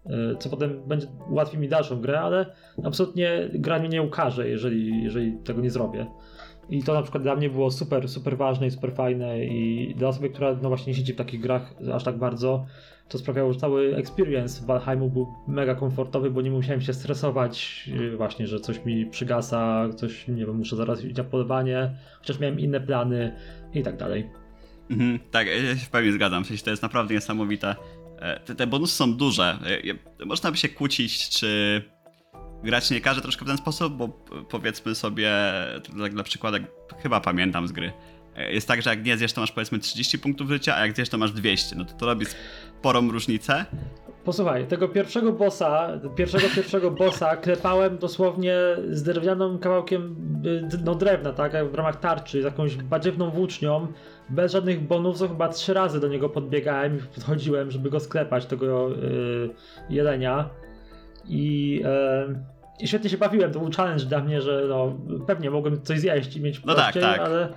[0.07, 2.55] y, co potem będzie ułatwi mi dalszą grę, ale
[2.85, 6.07] absolutnie gra mnie nie ukaże, jeżeli, jeżeli tego nie zrobię.
[6.71, 10.09] I to na przykład dla mnie było super, super ważne i super fajne i dla
[10.09, 12.67] osoby, która no właśnie nie siedzi w takich grach aż tak bardzo,
[13.09, 18.17] to sprawiało, że cały experience Valheimu był mega komfortowy, bo nie musiałem się stresować yy,
[18.17, 22.61] właśnie, że coś mi przygasa, coś, nie wiem, muszę zaraz iść na polowanie, chociaż miałem
[22.61, 23.37] inne plany
[23.75, 24.31] i tak dalej.
[24.91, 26.45] Mhm, tak, ja się w pełni zgadzam.
[26.65, 27.77] To jest naprawdę niesamowite.
[28.19, 29.59] E, Te, te bonusy są duże.
[30.21, 31.83] E, Można by się kłócić, czy
[32.65, 34.09] grać nie każe troszkę w ten sposób, bo
[34.51, 35.33] powiedzmy sobie,
[36.03, 36.59] tak dla przykładu,
[37.03, 37.93] chyba pamiętam z gry.
[38.37, 40.97] E, Jest tak, że jak nie zjesz, to masz powiedzmy 30 punktów życia, a jak
[40.97, 41.77] zjesz, to masz 200.
[41.77, 42.27] No to to robi
[42.81, 43.65] sporą różnicę.
[44.25, 48.57] Posłuchaj, tego pierwszego bossa, pierwszego pierwszego bossa klepałem dosłownie
[48.91, 53.87] z drewnianym kawałkiem y, no, drewna, tak, w ramach tarczy, z jakąś badziewną włócznią,
[54.31, 58.91] bez żadnych bonusów, chyba trzy razy do niego podbiegałem i podchodziłem, żeby go sklepać, tego
[58.93, 59.51] y,
[59.91, 60.51] jelenia.
[61.29, 61.81] I,
[62.31, 66.01] y, I świetnie się bawiłem, to był challenge dla mnie, że no, pewnie mogłem coś
[66.01, 67.21] zjeść i mieć No tak, tak.
[67.21, 67.49] ale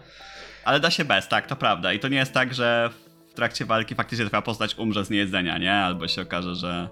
[0.65, 1.93] Ale da się bez, tak, to prawda.
[1.93, 2.89] I to nie jest tak, że
[3.29, 5.73] w trakcie walki faktycznie twoja postać umrze z niejedzenia, nie?
[5.73, 6.89] Albo się okaże, że...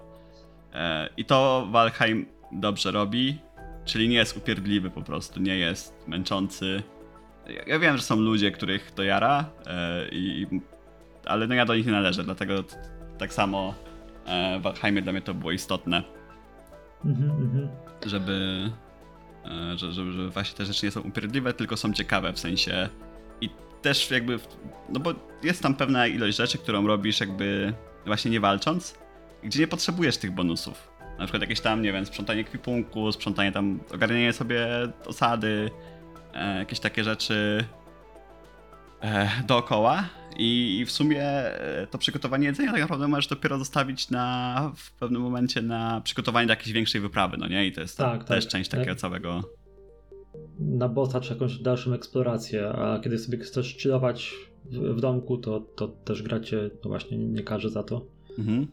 [0.74, 3.38] E, I to Valheim dobrze robi,
[3.84, 6.82] czyli nie jest upierdliwy po prostu, nie jest męczący.
[7.66, 10.46] Ja, wiem, że są ludzie, których to jara, e, i,
[11.26, 12.64] ale no ja do nich nie należę, dlatego
[13.18, 13.74] tak samo
[14.26, 16.02] e, w Valheimie dla mnie to było istotne,
[17.04, 17.68] mhm, mhm.
[18.06, 18.70] Żeby,
[19.44, 22.88] e, że, że, właśnie te rzeczy nie są upierdliwe, tylko są ciekawe w sensie
[23.40, 23.50] i
[23.82, 24.38] też jakby,
[24.88, 27.74] no bo jest tam pewna ilość rzeczy, którą robisz jakby
[28.06, 28.98] właśnie nie walcząc,
[29.44, 30.88] gdzie nie potrzebujesz tych bonusów.
[31.18, 34.66] Na przykład jakieś tam, nie wiem, sprzątanie kwipunku, sprzątanie tam, ogarnianie sobie
[35.06, 35.70] osady,
[36.34, 37.64] e, jakieś takie rzeczy
[39.46, 44.92] dookoła i, w sumie e, to przygotowanie jedzenia tak naprawdę możesz dopiero zostawić na, w
[44.92, 47.66] pewnym momencie na przygotowanie do jakiejś większej wyprawy, no nie?
[47.66, 48.52] I to jest Tak, też tak.
[48.52, 49.42] część takiego całego...
[50.58, 55.60] na bossa czy jakąś dalszą eksplorację, a kiedy sobie chcesz chillować w, w domku, to,
[55.60, 58.06] to też gracie, no właśnie nie każe za to.
[58.38, 58.66] Mhm.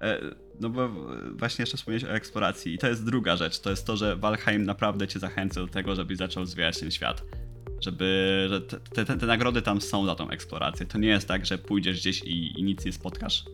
[0.00, 0.18] E,
[0.60, 0.88] No bo
[1.32, 4.64] właśnie jeszcze wspomniałeś o eksploracji i to jest druga rzecz, to jest to, że Valheim
[4.64, 7.24] naprawdę cię zachęca do tego, żebyś zaczął zwiedzać ten świat.
[7.80, 10.86] Żeby, że te, te, te nagrody tam są za tą eksplorację.
[10.86, 13.44] To nie jest tak, że pójdziesz gdzieś i, i nic nie spotkasz.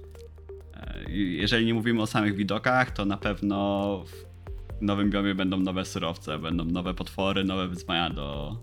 [0.74, 5.84] E, Jeżeli nie mówimy o samych widokach, to na pewno w nowym biomie będą nowe
[5.84, 8.56] surowce, będą nowe potwory, nowe wyzwania do,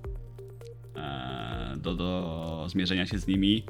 [0.95, 3.63] e, do, do zmierzenia się z nimi.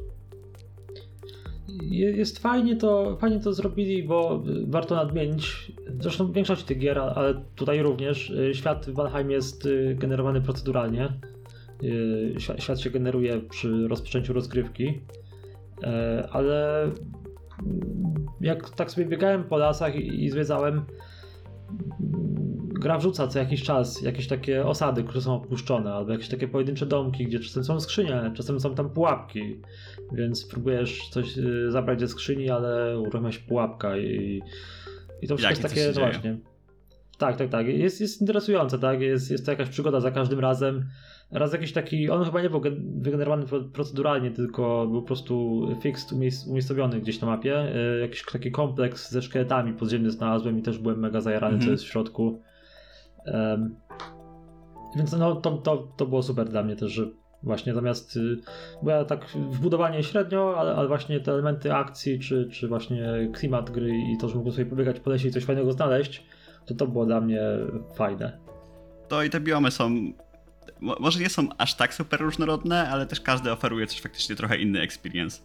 [1.81, 6.99] Je- Jest fajnie to, fajnie to zrobili, bo warto nadmienić, zresztą w większości tych gier,
[6.99, 11.09] ale tutaj również, y, świat w Valheim jest generowany proceduralnie.
[11.83, 15.01] Y, Świat, się generuje przy rozpoczęciu rozgrywki,
[15.83, 16.89] E, ale
[18.41, 20.85] jak tak sobie biegałem po lasach i, zwiedzałem,
[22.67, 26.85] gra wrzuca co jakiś czas jakieś takie osady, które są opuszczone, albo jakieś takie pojedyncze
[26.85, 29.61] domki, gdzie czasem są skrzynie, czasem są tam pułapki,
[30.11, 34.41] więc próbujesz coś y, zabrać ze skrzyni, ale uruchamia się pułapka i,
[35.21, 36.37] i to wszystko jest takie, no właśnie.
[37.17, 37.67] Tak, tak, tak.
[37.67, 39.01] Jest, jest interesujące, tak?
[39.01, 40.85] Jest, jest to jakaś przygoda za każdym razem.
[41.31, 45.61] Raz jakiś taki, on chyba nie był gen- wygenerowany pro- proceduralnie, tylko był po prostu
[45.81, 47.75] fixed, umiejs- umiejscowiony gdzieś na mapie.
[47.97, 51.65] Y, jakiś taki kompleks ze szkieletami podziemny znalazłem i też byłem mega zajarany, Mhm.
[51.67, 52.41] co jest w środku.
[53.25, 53.75] Em,
[54.97, 57.05] więc no, to, to, to było super dla mnie też, że
[57.43, 58.37] właśnie zamiast, y,
[58.83, 63.69] bo ja tak wbudowanie średnio, ale, ale właśnie te elementy akcji, czy, czy właśnie klimat
[63.69, 66.25] gry i to, że mogłem sobie pobiegać po lesie i coś fajnego znaleźć,
[66.65, 67.41] to to było dla mnie
[67.95, 68.37] fajne.
[69.07, 69.95] to i te biomy są.
[70.81, 74.57] Mo- Może nie są aż tak super różnorodne, ale też każdy oferuje coś faktycznie trochę
[74.57, 75.41] inny experience.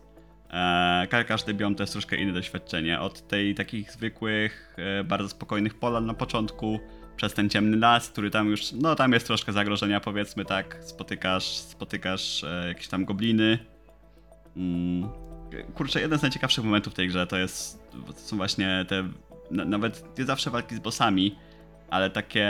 [0.51, 3.01] E, ka- każdy biom to jest troszkę inne doświadczenie.
[3.01, 6.81] Od tej takich zwykłych, e, bardzo spokojnych polan na początku,
[7.17, 11.45] przez ten ciemny las, który tam już, no tam jest troszkę zagrożenia powiedzmy, tak, spotykasz,
[11.47, 13.59] spotykasz e, jakieś tam gobliny.
[14.57, 15.09] Mm.
[15.75, 19.09] Kurczę, jeden z najciekawszych momentów w tej grze to jest, to są właśnie te,
[19.51, 21.37] na, nawet nie zawsze walki z bossami,
[21.91, 22.49] ale takie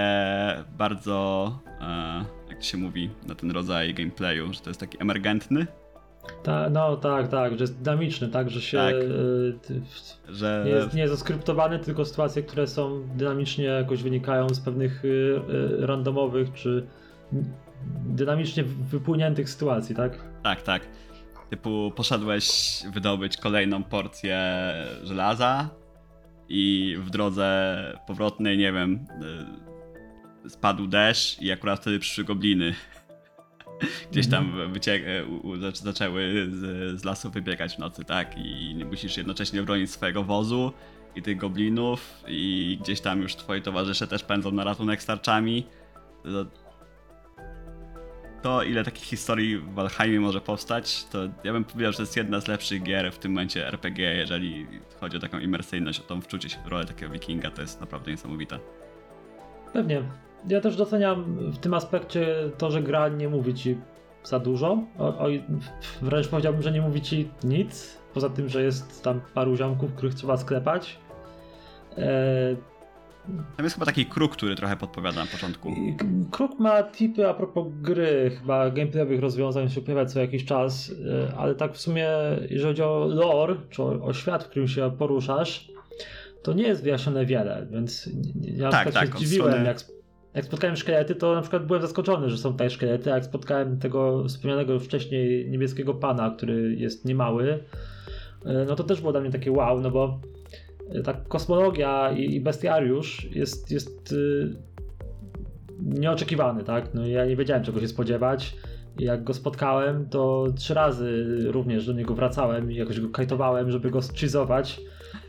[0.78, 5.66] bardzo, e, jak to się mówi na ten rodzaj gameplayu, że to jest taki emergentny,
[6.42, 8.94] Ta, no tak, tak, że jest dynamiczny, tak, że się Tak.
[8.94, 9.54] y,
[10.28, 10.62] że...
[10.66, 15.08] nie, jest, nie jest zaskryptowany, tylko sytuacje, które są dynamicznie jakoś wynikają z pewnych y,
[15.08, 16.86] y, randomowych czy
[18.06, 20.18] dynamicznie wypłyniętych sytuacji, tak?
[20.42, 20.82] Tak, tak.
[21.50, 24.38] Typu poszedłeś wydobyć kolejną porcję
[25.04, 25.68] żelaza
[26.48, 29.06] i w drodze powrotnej, nie wiem,
[30.46, 32.74] y, spadł deszcz i akurat wtedy przyszły gobliny.
[34.12, 34.52] Gdzieś tam
[35.42, 38.38] u- zac- zaczęły z, z lasu wybiegać w nocy, tak?
[38.38, 40.72] I musisz jednocześnie bronić swojego wozu
[41.16, 45.66] i tych goblinów i gdzieś tam już twoi towarzysze też pędzą na ratunek z tarczami.
[48.46, 52.02] To, to, ile takich historii w Valheimie może powstać, to ja bym powiedział, że to
[52.02, 54.66] jest jedna z lepszych gier w tym momencie RPG, jeżeli
[55.00, 58.10] chodzi o taką imersyjność, o tą wczucie się w rolę takiego wikinga, to jest naprawdę
[58.10, 58.58] niesamowite.
[59.72, 60.02] Pewnie.
[60.48, 62.26] Ja też doceniam w tym aspekcie
[62.58, 63.76] to, że gra nie mówi ci
[64.24, 64.78] za dużo.
[64.98, 65.26] O, o,
[66.02, 67.98] wręcz powiedziałbym, że nie mówi ci nic.
[68.14, 70.98] Poza tym, że jest tam paru ziomków, których trzeba sklepać.
[71.98, 72.56] E,
[73.56, 75.74] Tam jest chyba taki kruk, który trochę podpowiada na początku.
[76.30, 80.92] Kruk ma tipy a propos gry, chyba gameplayowych rozwiązań się pojawia co jakiś czas,
[81.30, 82.08] e, ale tak w sumie,
[82.50, 85.68] jeżeli chodzi o lore, czy o, o świat, w którym się poruszasz,
[86.42, 88.10] to nie jest wyjaśnione wiele, więc
[88.42, 89.78] ja Tak, tak, tak, się od zdziwiłem, strony- jak,
[90.34, 93.78] jak spotkałem szkielety, to na przykład byłem zaskoczony, że są tutaj szkielety, a jak spotkałem
[93.78, 97.64] tego wspomnianego wcześniej niebieskiego pana, który jest niemały,
[98.44, 100.20] e, no to też było dla mnie takie wow, no bo
[101.04, 104.56] ta kosmologia i, bestiariusz jest, jest y,
[105.80, 106.94] nieoczekiwany, tak?
[106.94, 108.56] No ja nie wiedziałem czego się spodziewać.
[108.98, 113.90] Jak go spotkałem, to trzy razy również do niego wracałem i jakoś go kajtowałem, żeby
[113.90, 114.80] go schizować.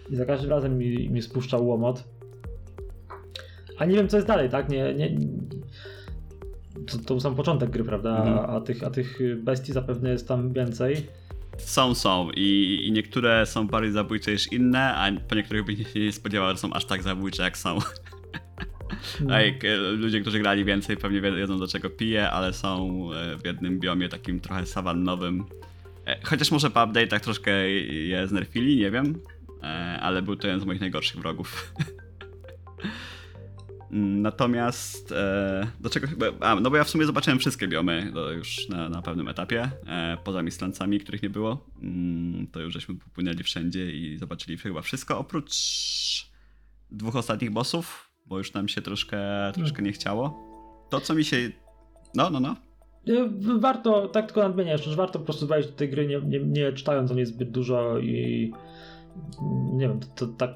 [0.10, 2.04] I za każdym razem mi, mi spuszczał łomot.
[3.78, 4.70] A nie wiem co jest dalej, tak?
[4.70, 5.16] Nie, nie,
[6.92, 8.18] to, to sam początek gry, prawda?
[8.18, 8.38] Mhm.
[8.38, 11.08] A, a, tych, a tych bestii zapewne jest tam więcej.
[11.58, 16.00] Są, są i, i niektóre są bardziej zabójcze niż inne, a po niektórych by się
[16.00, 17.80] nie spodziewał, że są aż tak zabójcze jak są.
[19.32, 22.90] A jak e, ludzie, którzy grali więcej pewnie wie- wiedzą do czego piję, ale są
[23.14, 25.46] e, w jednym biomie takim trochę sawannowym.
[26.06, 29.22] E, Chociaż może po update'ach troszkę je znerfili, nie wiem,
[30.02, 31.74] ale był to jeden z moich najgorszych wrogów.
[33.92, 36.26] Natomiast e, do czego chyba.
[36.40, 39.72] A, no bo ja w sumie zobaczyłem wszystkie biomy to już na, na pewnym etapie.
[39.88, 41.66] E, poza Mistlancami, których nie było.
[41.82, 45.54] Mm, to już żeśmy popłynęli wszędzie i zobaczyli chyba wszystko, oprócz
[46.92, 49.20] dwóch ostatnich bossów, bo już nam się troszkę,
[49.54, 50.48] troszkę nie chciało.
[50.90, 51.52] To, co mi się.
[52.16, 52.56] No, no, no.
[53.60, 56.40] Warto, tak tylko nadmienię jeszcze, że warto po prostu wejść do tej gry nie, nie,
[56.40, 58.52] nie czytając o niej zbyt dużo i
[59.74, 60.52] nie wiem, to, to tak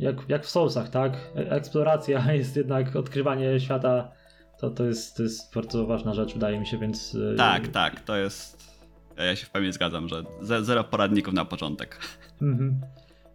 [0.00, 1.12] jak, jak w Soulsach, tak?
[1.36, 4.10] E- Eksploracja jest jednak odkrywanie świata,
[4.58, 7.14] to, to, jest, to jest bardzo ważna rzecz, wydaje mi się, więc...
[7.14, 8.68] y, Tak, tak, to jest.
[9.16, 11.98] Ja się w pełni zgadzam, że ze, zero poradników na początek.
[12.42, 12.80] Mhm.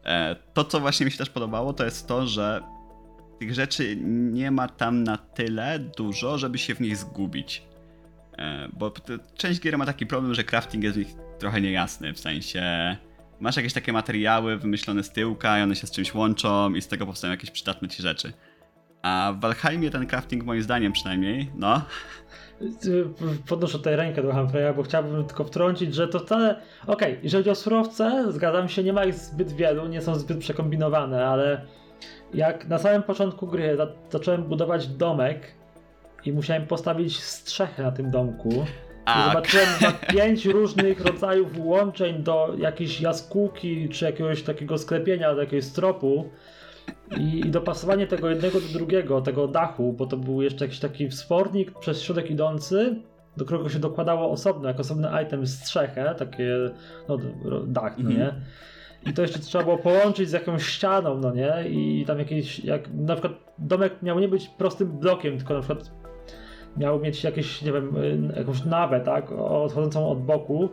[0.06, 2.62] E, To, co właśnie mi się też podobało, to jest to, że
[3.40, 3.96] tych rzeczy
[4.32, 7.64] nie ma tam na tyle dużo, żeby się w nich zgubić.
[8.38, 8.92] E, Bo
[9.38, 12.98] część gier ma taki problem, że crafting jest w nich trochę niejasny, w sensie
[13.44, 16.88] masz jakieś takie materiały wymyślone z tyłka i one się z czymś łączą i z
[16.88, 18.34] tego powstają jakieś przydatne ci rzeczy.
[19.02, 21.82] A w Valheimie ten crafting moim zdaniem przynajmniej, no,
[23.48, 26.62] Podnoszę tutaj rękę do Humphreya, bo chciałbym tylko wtrącić, że to wcale.
[26.88, 30.38] Okej, jeżeli chodzi o surowce, zgadzam się, nie ma ich zbyt wielu, nie są zbyt
[30.38, 31.62] przekombinowane, ale
[32.34, 35.56] jak na samym początku gry za zacząłem budować domek
[36.26, 38.66] i musiałem postawić strzechę na tym domku,
[39.06, 45.42] a zobaczyłem chyba pięć różnych rodzajów łączeń do jakiejś jaskółki czy jakiegoś takiego sklepienia, do
[45.42, 46.30] jakiegoś stropu.
[47.18, 51.10] I, I dopasowanie tego jednego do drugiego, tego dachu, bo to był jeszcze jakiś taki
[51.10, 52.96] wspornik przez środek idący,
[53.38, 56.50] do którego się dokładało osobno, jako osobny item strzechę, takie,
[57.10, 57.18] no,
[57.68, 58.20] dach, no Mhm.
[58.20, 58.34] nie?
[59.12, 61.54] I to jeszcze trzeba było połączyć z jakąś ścianą, no nie?
[61.70, 65.92] I tam jakieś, jak na przykład domek miał nie być prostym blokiem, tylko na przykład
[66.78, 70.70] miał mieć jakieś, nie wiem, y, jakąś nawę, tak, odchodzącą od boku,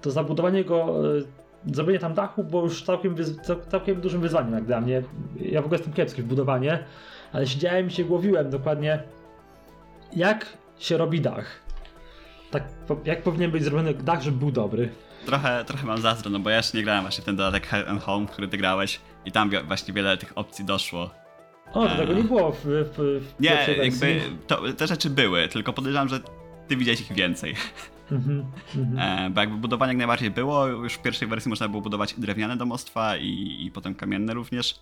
[0.00, 1.24] to zabudowanie go, y,
[1.66, 3.16] zrobienie tam dachu było już całkiem,
[3.68, 5.02] całkiem dużym wyzwaniem jak dla mnie.
[5.40, 6.84] Ja w ogóle jestem kiepski w budowanie,
[7.32, 9.02] ale siedziałem i się głowiłem dokładnie,
[10.16, 10.46] jak
[10.78, 11.46] się robi dach.
[12.50, 12.64] Tak,
[13.04, 14.88] jak powinien być zrobiony dach, żeby był dobry.
[15.26, 17.88] trochę, trochę mam zazdro, no bo ja jeszcze nie grałem właśnie w ten dodatek Hell
[17.88, 21.10] and Home, który ty grałeś i tam właśnie wiele tych opcji doszło.
[21.72, 25.72] O, to tego nie było w, w, w Nie, jakby to, te rzeczy były, tylko
[25.72, 26.20] podejrzewam, że
[26.68, 27.54] ty widziałeś ich więcej.
[28.12, 28.44] Mhm,
[28.76, 29.26] mhm.
[29.26, 32.56] E, bo jakby budowanie jak najbardziej było, już w pierwszej wersji można było budować drewniane
[32.56, 34.80] domostwa i, i potem kamienne również.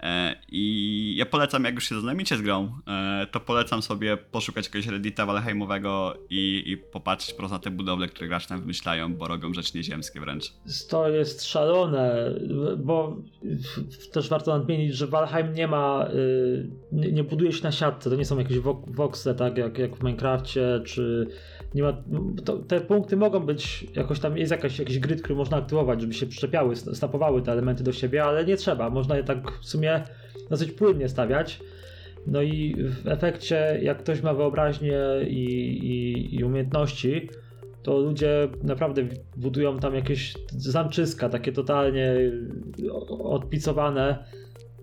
[0.00, 4.66] E, I ja polecam, jak już się zaznajomicie z grą, e, to polecam sobie poszukać
[4.66, 9.28] jakiegoś reddita Valheimowego i, i popatrzeć po na te budowle, które gracze tam wymyślają, bo
[9.28, 10.52] robią rzeczy nieziemskie wręcz.
[10.88, 12.34] To jest szalone,
[12.78, 13.16] bo
[14.12, 18.16] też warto nadmienić, że Valheim nie ma, y, nie, nie buduje się na siatce, to
[18.16, 21.28] nie są jakieś voxle, tak jak, jak w Minecrafcie, czy
[21.76, 22.02] nie ma,
[22.44, 26.14] to, te punkty mogą być, jakoś tam jest jakaś, jakiś grid, który można aktywować, żeby
[26.14, 29.68] się przyczepiały, st- snapowały te elementy do siebie, ale nie trzeba, można je tak w
[29.68, 30.02] sumie
[30.50, 31.60] dosyć płynnie stawiać.
[32.26, 35.44] No i w efekcie, jak ktoś ma wyobraźnię i,
[35.86, 37.28] i, i umiejętności,
[37.82, 39.02] to ludzie naprawdę
[39.36, 42.14] budują tam jakieś zamczyska, takie totalnie
[42.92, 44.24] o- odpicowane.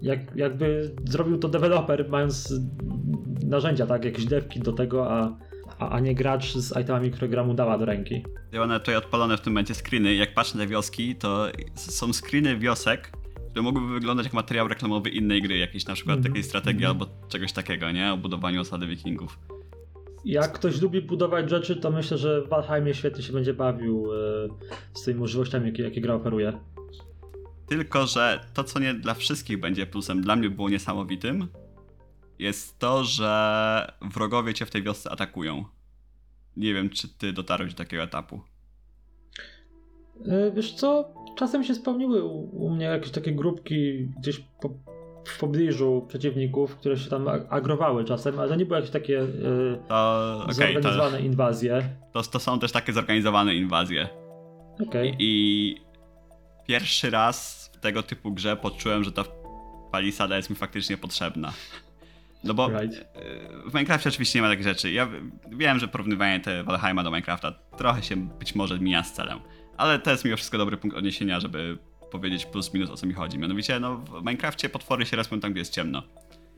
[0.01, 2.53] Jak, jakby zrobił to deweloper, mając
[3.43, 5.37] narzędzia, tak, jakieś dewki do tego, a,
[5.89, 8.23] a, a nie gracz z itemami, które gra mu dała do ręki.
[8.51, 10.15] Ja mam tutaj odpalone w tym momencie screeny.
[10.15, 13.11] Jak patrzę na wioski, to są screeny wiosek,
[13.49, 16.33] które mogłyby wyglądać jak materiał reklamowy innej gry, jakiejś na przykład Mhm.
[16.33, 17.01] takiej strategii Mhm.
[17.01, 18.13] albo czegoś takiego, nie?
[18.13, 19.39] O budowaniu osady wikingów.
[20.25, 24.17] Jak ktoś lubi budować rzeczy, to myślę, że w Valheimie świetnie się będzie bawił e,
[24.93, 26.53] z tymi możliwościami, jakie, jakie gra oferuje.
[27.67, 31.47] Tylko, że to, co nie dla wszystkich będzie plusem, dla mnie było niesamowitym,
[32.39, 35.65] jest to, że wrogowie cię w tej wiosce atakują.
[36.57, 38.41] Nie wiem, czy ty dotarłeś do takiego etapu.
[40.27, 44.69] E, Wiesz co, czasem się spełniły u, u mnie jakieś takie grupki gdzieś po,
[45.27, 49.19] w pobliżu przeciwników, które się tam ag- agrowały czasem, ale to nie były jakieś takie
[49.21, 49.25] e,
[49.87, 51.89] To, to, zorganizowane inwazje.
[52.11, 54.09] to, to są też takie zorganizowane inwazje.
[54.87, 55.15] Okej.
[55.19, 55.75] I
[56.67, 59.23] pierwszy raz w tego typu grze poczułem, że ta
[59.91, 61.53] palisada jest mi faktycznie potrzebna.
[62.43, 62.95] No bo Right.
[63.15, 64.91] e, w Minecrafcie oczywiście nie ma takich rzeczy.
[64.91, 65.07] Ja
[65.51, 69.39] wiem, że porównywanie te Valheima do Minecrafta trochę się być może mija z celem.
[69.77, 71.77] Ale to jest mimo wszystko dobry punkt odniesienia, żeby
[72.11, 73.39] powiedzieć plus minus o co mi chodzi.
[73.39, 76.03] Mianowicie, no w Minecrafcie potwory się respią tam, gdzie jest ciemno.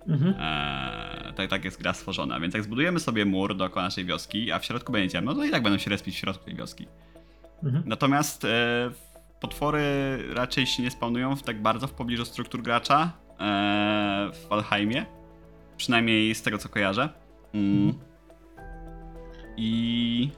[0.08, 0.34] Mhm.
[0.40, 2.40] Eee, tak, tak jest gra stworzona.
[2.40, 5.52] Więc jak zbudujemy sobie mur dookoła naszej wioski, a w środku będzie ciemno, to i
[5.52, 6.88] tak będą się respić w środku tej wioski.
[7.64, 7.84] Mhm.
[7.88, 8.92] Natomiast e,
[9.42, 9.84] potwory
[10.34, 15.06] raczej się nie spawnują w tak bardzo w pobliżu struktur gracza e, w Valheimie.
[15.78, 17.10] Przynajmniej z tego co kojarzę.
[17.54, 17.94] Mm.
[19.58, 20.30] I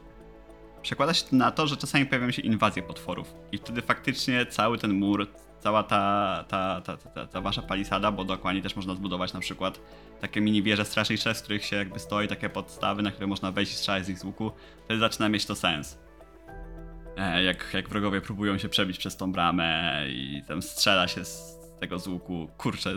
[0.82, 3.34] przekłada się to na to, że czasami pojawiają się inwazje potworów.
[3.52, 5.28] I wtedy faktycznie cały ten mur,
[5.60, 9.40] cała ta, ta, ta, ta, ta, ta wasza palisada, bo dokładnie też można zbudować na
[9.40, 9.80] przykład
[10.22, 13.72] takie mini wieże strasznicze, z których się jakby stoi, takie podstawy, na które można wejść
[13.72, 14.52] i strzelać z ich z łuku.
[14.86, 15.98] Wtedy zaczyna mieć to sens.
[17.18, 21.60] E, jak, jak wrogowie próbują się przebić przez tą bramę i tam strzela się z
[21.80, 22.48] tego z łuku.
[22.58, 22.94] Kurczę,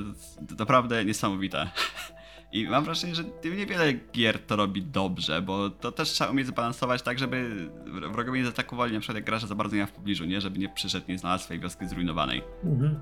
[0.48, 1.70] to naprawdę niesamowite.
[2.52, 7.02] I mam wrażenie, że niewiele gier to robi dobrze, bo to też trzeba umieć zbalansować
[7.02, 7.68] tak, żeby
[8.12, 10.40] wrogowie nie zaatakowali na przykład jak gracze za bardzo nie ma w pobliżu, nie?
[10.40, 12.42] Żeby nie przyszedł, nie znalazł swojej wioski zrujnowanej.
[12.64, 13.00] Mhm.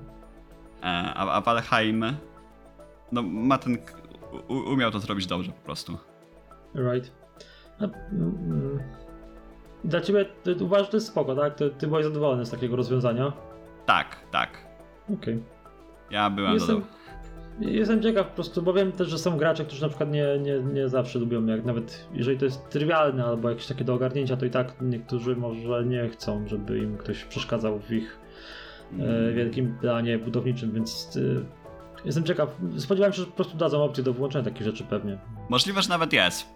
[0.81, 0.85] E,
[1.15, 2.05] a, a Valheim
[3.11, 3.77] no ma ten...
[4.47, 5.97] U, umiał to zrobić dobrze po prostu.
[6.75, 7.11] Right.
[7.79, 8.79] No, mm,
[9.83, 11.55] dla ciebie ty, ty uważasz, że to jest spoko, tak?
[11.55, 13.33] Ty, ty byłeś zadowolony z takiego rozwiązania?
[13.85, 14.65] Tak, tak.
[15.13, 15.43] Okej.
[16.11, 16.98] Ja byłem Jestem, zadowolony.
[17.61, 20.59] Jestem ciekaw po prostu, bo wiem też, że są gracze, którzy na przykład nie, nie,
[20.73, 24.45] nie zawsze lubią, jak nawet jeżeli to jest trywialne albo jakieś takie do ogarnięcia, to
[24.45, 28.19] i tak niektórzy może nie chcą, żeby im ktoś przeszkadzał w ich
[28.99, 31.59] e, wielkim planie budowniczym, więc e,
[32.05, 32.57] jestem ciekaw.
[32.77, 35.17] Spodziewałem się, że po prostu dadzą opcję do włączenia takich rzeczy pewnie.
[35.49, 36.47] Możliwe, że nawet jest.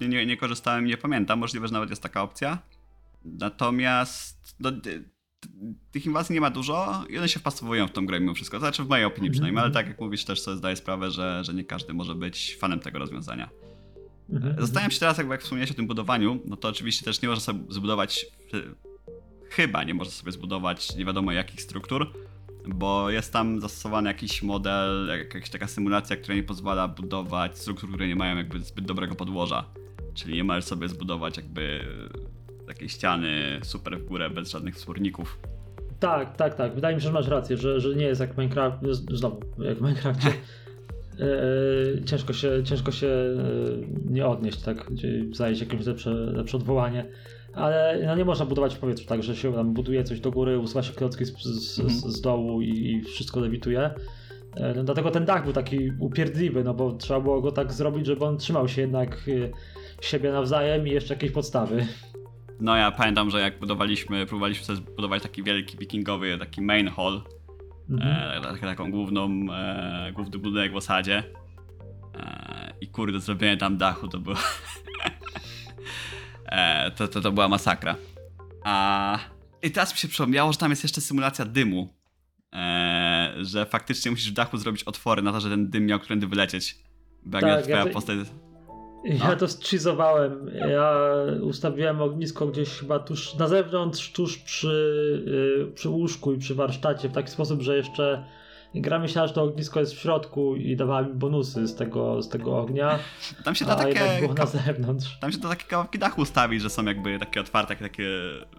[0.00, 1.38] Nie, nie, nie korzystałem, nie pamiętam.
[1.38, 2.58] Możliwe, że nawet jest taka opcja.
[3.24, 4.70] Natomiast no,
[5.90, 8.58] tych inwazji nie ma dużo i one się wpasowują w tą grę mimo wszystko.
[8.58, 9.32] Znaczy w mojej opinii Mhm.
[9.32, 12.56] przynajmniej, ale tak jak mówisz też sobie zdaję sprawę, że, że nie każdy może być
[12.60, 13.50] fanem tego rozwiązania.
[14.32, 14.56] Mhm.
[14.58, 17.42] Zastanawiam się teraz, jakby jak wspomniałeś o tym budowaniu, no to oczywiście też nie można
[17.42, 18.26] sobie zbudować,
[19.50, 22.12] chyba nie można sobie zbudować nie wiadomo jakich struktur,
[22.68, 27.88] bo jest tam zastosowany jakiś model, jak- jakaś taka symulacja, która nie pozwala budować struktur,
[27.88, 29.64] które nie mają jakby zbyt dobrego podłoża.
[30.14, 31.84] Czyli nie możesz sobie zbudować jakby
[32.74, 35.38] takiej ściany super w górę bez żadnych wsporników.
[36.00, 36.74] Tak, tak, tak.
[36.74, 38.78] Wydaje mi się, że masz rację, że, że nie jest jak Minecraft,
[39.12, 40.28] znowu, jak w Minecrafcie.
[41.20, 43.32] E, ciężko się, ciężko się e,
[44.10, 44.90] nie odnieść, tak,
[45.32, 47.06] znaleźć jakieś lepsze, lepsze odwołanie.
[47.54, 50.58] Ale no, nie można budować w powietrzu, tak, że się tam buduje coś do góry,
[50.58, 51.98] usuwa się klocki z, z, Mhm.
[51.98, 53.90] z, z dołu i, i wszystko lewituje.
[54.76, 58.24] No, dlatego ten dach był taki upierdliwy, no bo trzeba było go tak zrobić, żeby
[58.24, 59.30] on trzymał się jednak
[60.00, 61.86] siebie nawzajem i jeszcze jakieś podstawy.
[62.60, 67.22] No ja pamiętam, że jak budowaliśmy, próbowaliśmy sobie zbudować taki wielki wikingowy, taki main hall,
[67.90, 68.38] Mhm.
[68.38, 71.24] e, tak- taką główną, e, główny budynek w osadzie.
[72.16, 74.36] E, I kurde, zrobienie tam dachu to było...
[76.46, 77.96] e, to, to, to była masakra.
[78.64, 79.18] A...
[79.62, 81.94] I teraz mi się przypomniało, że tam jest jeszcze symulacja dymu.
[82.52, 86.26] E, że faktycznie musisz w dachu zrobić otwory na to, że ten dym miał którędy
[86.26, 86.78] wylecieć.
[87.22, 88.18] Bo jak Tak, twoja ja postać...
[89.04, 89.36] Ja No.
[89.36, 90.50] to strzizowałem.
[90.54, 90.92] Ja
[91.42, 94.68] ustawiłem ognisko gdzieś chyba tuż na zewnątrz, tuż przy,
[95.68, 98.24] y, przy łóżku i przy warsztacie, w taki sposób, że jeszcze
[98.74, 102.28] gra myślała, że to ognisko jest w środku i dawała mi bonusy z tego, z
[102.28, 102.98] tego ognia,
[103.44, 104.00] Tam się da takie...
[104.20, 105.18] było na zewnątrz.
[105.20, 108.08] Tam się da takie kawałki dachu ustawić, że są jakby takie otwarte, jak takie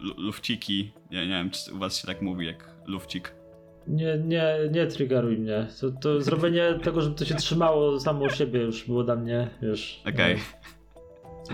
[0.01, 0.91] lu- lufciki.
[1.11, 3.33] Nie, nie wiem, czy u was się tak mówi, jak lufcik.
[3.87, 5.67] Nie, nie, nie triggeruj mnie.
[5.81, 10.03] To, to zrobienie tego, żeby to się trzymało samo siebie już było dla mnie, wiesz,
[10.13, 10.33] Okej.
[10.33, 10.39] e,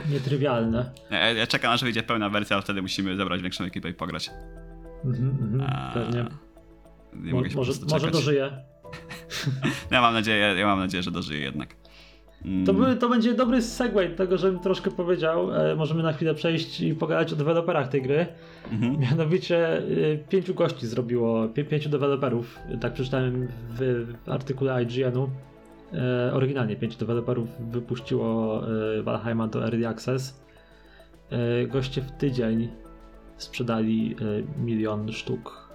[0.14, 0.92] nietrywialne.
[1.12, 4.30] Ja, ja czekam, aż wyjdzie pełna wersja, a wtedy musimy zebrać większą ekipę i pograć.
[5.06, 6.26] Mhm, mhm, A, pewnie.
[7.14, 8.52] Nie Mo, mogę się może, może dożyję.
[9.92, 11.76] Ja mam nadzieję, ja mam nadzieję, że dożyję jednak.
[12.46, 15.54] Mm, To, by, to będzie dobry segway tego, żebym troszkę powiedział.
[15.56, 18.26] E, możemy na chwilę przejść i pogadać o deweloperach tej gry.
[18.72, 19.00] mhm.
[19.10, 25.30] Mianowicie y, pięciu gości zrobiło, pię, pięciu deweloperów, tak przeczytałem w, w artykule IGN-u.
[25.94, 28.62] E, oryginalnie pięciu deweloperów wypuściło
[28.98, 30.44] e, Valheima do Early Access.
[31.30, 32.70] E, goście w tydzień
[33.38, 34.16] sprzedali
[34.58, 35.70] e, milion sztuk,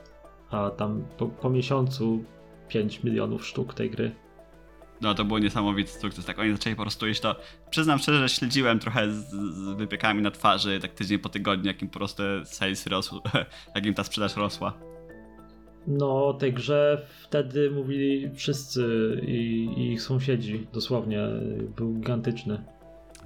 [0.51, 2.25] a tam po, po miesiącu
[2.69, 4.13] 5 milionów sztuk tej gry.
[5.03, 6.25] No to był niesamowity sukces.
[6.25, 7.37] Tak oni zaczęli po prostu iść to.
[7.71, 11.89] Przyznam szczerze, że śledziłem trochę z, z wypiekami na twarzy, tak tydzień po tygodniu, jakim
[11.89, 13.21] po prostu sales rosł,
[13.75, 14.73] jakim ta sprzedaż rosła.
[15.87, 18.85] No, o tej grze wtedy mówili wszyscy
[19.27, 21.19] i, i ich sąsiedzi, dosłownie.
[21.77, 22.65] Był gigantyczny.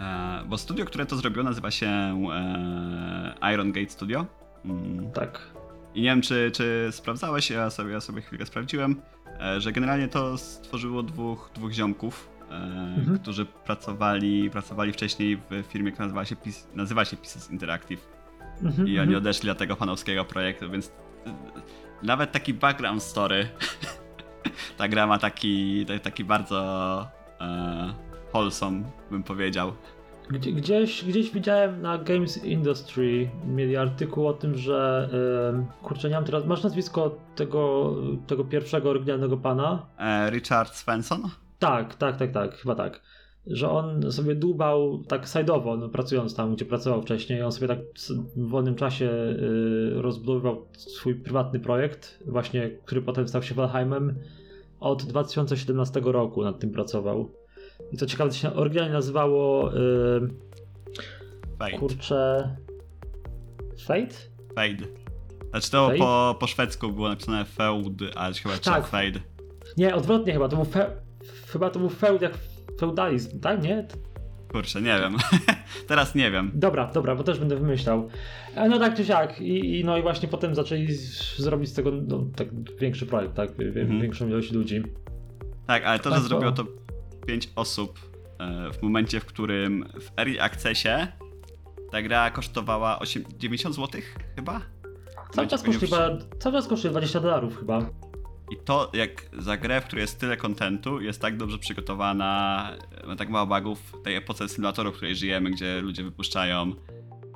[0.01, 4.27] E, bo studio, które to zrobiło, nazywa się e, Iron Gate Studio.
[4.65, 5.11] Mm.
[5.11, 5.56] Tak.
[5.97, 9.03] I nie wiem, czy, czy sprawdzałeś, ja sobie, ja sobie chwilę sprawdziłem,
[9.41, 12.55] e, że generalnie to stworzyło dwóch, dwóch ziomków, e,
[12.99, 13.19] Mhm.
[13.19, 18.09] którzy pracowali, pracowali wcześniej w firmie, która nazywa się, Pis- nazywa się Pieces Interactive.
[18.63, 19.17] Mhm, I oni mhm.
[19.17, 20.93] odeszli od tego fanowskiego projektu, więc
[21.27, 21.33] e,
[22.03, 23.49] nawet taki background story,
[24.79, 26.61] ta gra ma taki, ta- taki bardzo
[27.41, 27.95] e,
[28.33, 29.73] wholesome, bym powiedział.
[30.31, 35.09] Gdzie, gdzieś, gdzieś widziałem na Games Industry, mieli artykuł o tym, że
[35.57, 37.95] yy, kurczę, nie mam teraz, masz nazwisko tego,
[38.27, 39.87] tego pierwszego oryginalnego pana?
[39.99, 41.23] E, Richard Svensson?
[41.59, 43.01] Tak, tak, tak, tak, chyba tak.
[43.47, 47.79] Że on sobie dłubał tak side'owo, no, pracując tam, gdzie pracował wcześniej, on sobie tak
[48.37, 54.15] w wolnym czasie yy, rozbudowywał swój prywatny projekt, właśnie, który potem stał się Valheimem.
[54.81, 57.31] Od 2017 roku nad tym pracował.
[57.93, 60.29] I co ciekawe, to się oryginalnie nazywało yy,
[61.59, 61.79] Fade.
[61.79, 62.57] kurczę.
[63.87, 64.15] Fate?
[64.55, 64.87] Fade.
[65.51, 65.99] Znaczy to Fade?
[65.99, 68.65] po, po szwedzku było napisane feud, ale chyba Tak.
[68.65, 68.87] tak.
[68.87, 69.21] fade.
[69.77, 70.91] Nie, odwrotnie chyba, to był fe...
[71.47, 72.33] chyba to był feud jak
[72.81, 73.63] feudalizm, tak?
[73.63, 73.87] Nie?
[74.53, 75.17] Kurczę, nie wiem.
[75.89, 76.51] Teraz nie wiem.
[76.55, 78.09] Dobra, dobra, bo też będę wymyślał.
[78.69, 79.41] No tak czy siak.
[79.41, 82.49] I, i, no i właśnie potem zaczęli z, zrobić z tego no, tak
[82.81, 83.51] większy projekt, tak?
[83.51, 84.01] Mhm.
[84.01, 84.83] Większą ilość ludzi.
[85.67, 86.65] Tak, ale to, że Państwo- zrobiło to
[87.27, 87.99] 5 osób
[88.39, 91.07] e, w momencie, w którym w Early Accessie
[91.91, 94.01] ta gra kosztowała 8, 90 zł
[94.37, 94.61] chyba?
[95.33, 95.63] Cały czas
[96.39, 97.91] cały czas kosztuje 20 dolarów chyba.
[98.51, 102.71] I to jak za grę, w której jest tyle kontentu, jest tak dobrze przygotowana,
[103.07, 106.73] ma tak mało bugów w tej epoce symulatorów, w której żyjemy, gdzie ludzie wypuszczają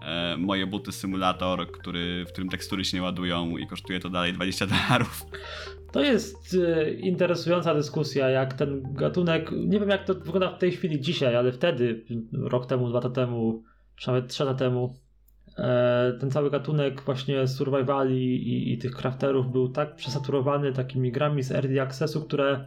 [0.02, 4.32] e, moje buty symulator, który, w którym tekstury się nie ładują i kosztuje to dalej
[4.32, 5.26] 20 dolarów.
[5.92, 10.72] To jest e, interesująca dyskusja, jak ten gatunek, nie wiem jak to wygląda w tej
[10.72, 13.62] chwili dzisiaj, ale wtedy, rok temu, dwa lata temu,
[13.96, 14.94] czy nawet trzy lata temu,
[15.58, 21.42] e, ten cały gatunek właśnie survivali i, i tych crafterów był tak przesaturowany takimi grami
[21.42, 22.64] z early accessu, które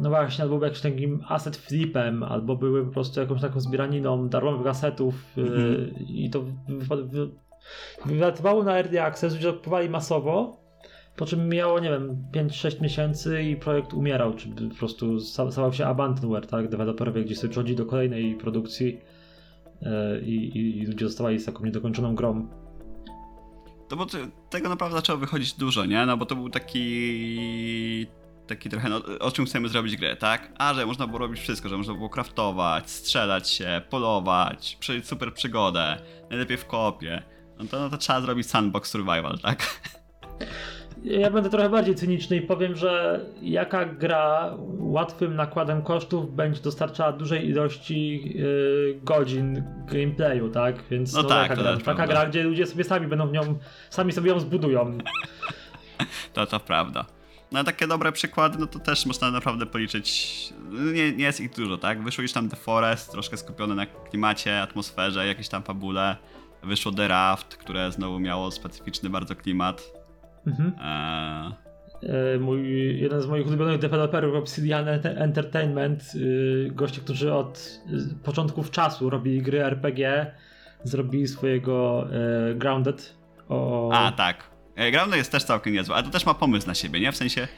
[0.00, 4.28] no właśnie, albo były jakimś takim asset flipem, albo były po prostu jakąś taką zbieraniną
[4.28, 5.94] darmowych asetów Mhm.
[6.08, 7.30] i to wy- wy-
[8.06, 10.62] wylatywało na early access, ludzie kupowali masowo,
[11.16, 15.72] po czym mijało, nie wiem, 5-6 miesięcy i projekt umierał, czy po prostu sta- stawał
[15.72, 16.68] się abandonware, tak?
[16.68, 18.98] Deweloperowie gdzieś sobie przechodzili do kolejnej produkcji
[19.82, 22.48] e, i, i, i ludzie zostawali z taką niedokończoną grą.
[23.88, 26.06] To bo te- tego naprawdę zaczęło wychodzić dużo, nie?
[26.06, 26.82] No bo to był taki.
[28.46, 30.52] Taki trochę, no, o czym chcemy zrobić grę, tak?
[30.58, 35.34] A, że można było robić wszystko, że można było craftować, strzelać się, polować, przeżyć super
[35.34, 35.96] przygodę,
[36.30, 37.22] najlepiej w kopie.
[37.58, 39.80] No to, no to trzeba zrobić sandbox survival, tak?
[41.04, 47.12] Ja będę trochę bardziej cyniczny i powiem, że jaka gra łatwym nakładem kosztów będzie dostarczała
[47.12, 50.76] dużej ilości yy, godzin gameplayu, tak?
[50.90, 52.06] Więc No tak, taka, to gra, taka prawda.
[52.06, 53.58] gra, gdzie ludzie sobie sami będą w nią,
[53.90, 54.98] sami sobie ją zbudują.
[56.32, 57.04] To, to prawda.
[57.52, 60.32] No a takie dobre przykłady, no to też można naprawdę policzyć.
[60.94, 62.02] Nie, nie jest ich dużo, tak?
[62.02, 66.16] Wyszło już tam The Forest, troszkę skupione na klimacie, atmosferze, jakiejś tam fabule.
[66.62, 69.82] Wyszło The Raft, które znowu miało specyficzny bardzo klimat.
[70.46, 70.72] Mhm.
[70.82, 71.52] Eee,
[72.40, 77.80] mój, jeden z moich ulubionych deweloperów Obsidian Ent- Entertainment, y, goście, którzy od
[78.12, 80.32] y, początków czasu robili gry RPG,
[80.84, 82.06] zrobili swojego
[82.50, 83.14] e, Grounded.
[83.48, 83.90] O...
[83.92, 84.51] A, tak.
[84.76, 87.12] E, Grounded jest też całkiem niezły, ale to też ma pomysł na siebie, nie?
[87.12, 87.48] W sensie.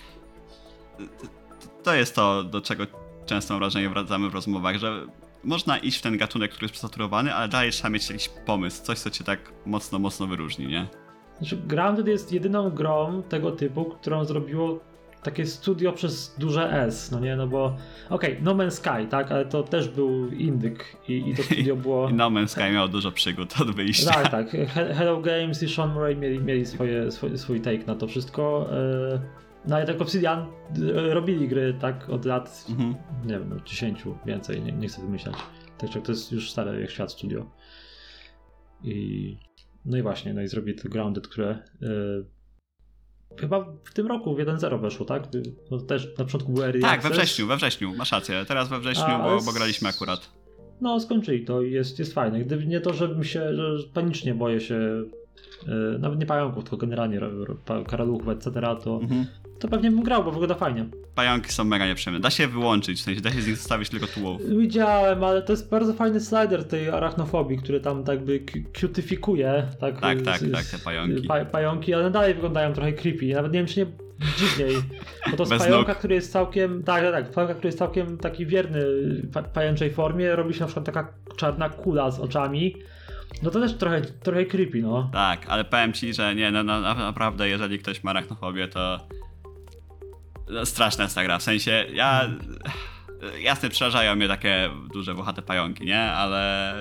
[1.83, 2.85] to- jest to, do czego
[3.27, 5.07] często wrażenie wracamy w rozmowach, że
[5.45, 8.99] można iść w ten gatunek, który jest przesaturowany, ale dalej trzeba mieć jakiś pomysł, coś,
[8.99, 10.87] co cię tak mocno, mocno wyróżni, nie?
[11.39, 14.81] Znaczy, Grounded jest jedyną grą tego typu, którą zrobiło
[15.25, 17.77] takie studio przez duże S, no nie, no bo
[18.11, 22.09] okej, No Man's Sky, tak, ale to też był indyk i, i to studio było...
[22.11, 24.11] I No Man's Sky miał dużo przygód od wyjścia.
[24.11, 24.51] Tak, tak.
[24.51, 28.69] He- Hello Games i Sean Murray mieli, mieli swoje, swój, swój take na to wszystko.
[28.73, 29.21] e,
[29.67, 32.95] No ale tak Obsidian e, robili gry tak od lat, Mhm.
[33.27, 35.35] nie wiem, no, 10 więcej, nie, nie chcę wymyślać.
[35.79, 37.47] Także to jest już stare jak świat studio.
[38.83, 39.37] I
[39.85, 41.87] no i właśnie, no i zrobili to Grounded, które e,
[43.41, 45.23] chyba w tym roku w 1.0 weszło, tak?
[45.71, 47.13] No też na początku był Early Tak, we Access.
[47.13, 48.45] wrześniu, we wrześniu, masz rację.
[48.49, 50.31] Teraz we wrześniu, A, bo, bo graliśmy akurat.
[50.81, 52.41] No, skończyli to i jest, jest fajne.
[52.41, 55.05] Gdyby nie to, żebym się, że panicznie boję się,
[55.69, 57.21] e, nawet nie pająków, tylko generalnie
[57.87, 58.51] karaluchów, etc.,
[58.85, 59.27] to, Mhm.
[59.59, 60.85] To pewnie bym grał, bo wygląda fajnie.
[61.15, 62.21] Pająki są mega nieprzyjemne.
[62.21, 64.41] Da się wyłączyć, w sensie da się z nich zostawić tylko tułów.
[64.59, 69.67] Widziałem, ale to jest bardzo fajny slider tej arachnofobii, który tam tak by cu- cutyfikuje.
[69.81, 71.27] Tak, Tak, z- tak, z- tak, te pająki.
[71.29, 73.27] Pa, pająki, ale dalej wyglądają trochę creepy.
[73.35, 73.87] Nawet nie wiem, czy nie
[74.39, 74.77] dziwniej.
[75.31, 75.99] Bo to z Bez pająka, nóg.
[75.99, 76.83] który jest całkiem.
[76.83, 77.31] Tak, tak, tak.
[77.35, 78.85] Pająka, który jest całkiem taki wierny
[79.33, 82.77] pa, pajęczej formie, robi się na przykład taka czarna kula z oczami.
[83.43, 85.11] No to też trochę, trochę creepy, no.
[85.13, 89.01] Tak, ale powiem ci, że nie, no, no, na- naprawdę, jeżeli ktoś ma arachnofobię, to
[90.65, 91.39] straszna jest ta gra.
[91.39, 92.31] W sensie, ja...
[93.41, 96.01] Jasne, przerażają mnie takie duże, włochate pająki, nie?
[96.01, 96.75] Ale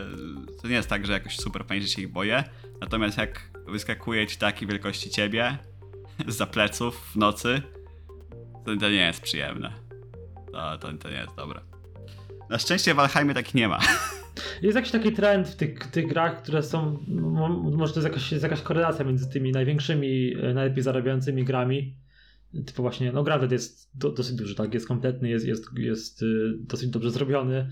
[0.61, 2.43] to nie jest tak, że jakoś super panicznie się ich boję.
[2.81, 5.57] Natomiast jak wyskakuje ci taki wielkości ciebie
[6.27, 7.61] za pleców w nocy,
[8.65, 9.73] to, to nie jest przyjemne.
[10.51, 11.61] To, to, to nie jest dobre.
[12.49, 13.79] Na szczęście w Valheimie takich nie ma.
[14.61, 17.03] Jest jakiś taki trend w tych, tych grach, które są.
[17.07, 21.95] mo- Może to jest jakaś, jest jakaś korelacja między tymi największymi, e, najlepiej zarabiającymi grami.
[22.65, 24.73] Typu właśnie, no Grounded jest do, dosyć duży, tak?
[24.73, 27.69] Jest kompletny, jest, jest, jest y, dosyć dobrze zrobiony.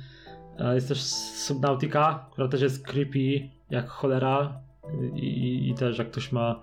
[0.60, 4.62] A Jest też Subnautica, która też jest creepy jak cholera.
[5.16, 6.62] I, i, i też jak ktoś ma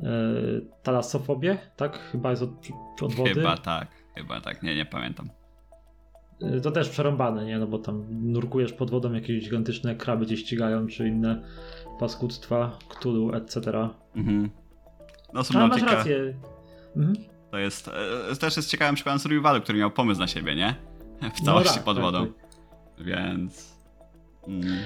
[0.00, 0.04] e,
[0.82, 1.98] talassofobię, tak?
[1.98, 2.50] Chyba jest od,
[3.02, 3.34] od wody.
[3.34, 5.30] Chyba tak, chyba tak, nie, nie pamiętam.
[6.42, 7.58] Y, To też przerąbane, nie?
[7.58, 11.42] No bo tam nurkujesz pod wodą, jakieś gigantyczne kraby cię ścigają, czy inne
[11.98, 13.58] paskudztwa, Cthulhu, etc.
[14.16, 14.42] Mhm.
[14.42, 14.48] No
[15.32, 16.34] Ale masz Subnautica rację.
[16.96, 17.16] Mhm.
[17.50, 17.90] to jest,
[18.32, 20.74] e, też jest ciekawym przykładem survivalu, który miał pomysł na siebie, nie?
[21.20, 22.26] W No całości tak, pod tak, wodą.
[22.26, 23.06] tak.
[23.06, 23.76] Więc...
[24.48, 24.78] Mm.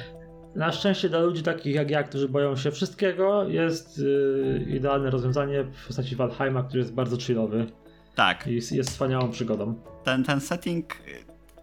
[0.54, 5.64] Na szczęście dla ludzi takich jak ja, którzy boją się wszystkiego, jest y, idealne rozwiązanie
[5.64, 7.66] w postaci Valheima, który jest bardzo chillowy
[8.14, 9.74] Tak, i jest, jest wspaniałą przygodą.
[10.04, 10.96] ten, ten setting,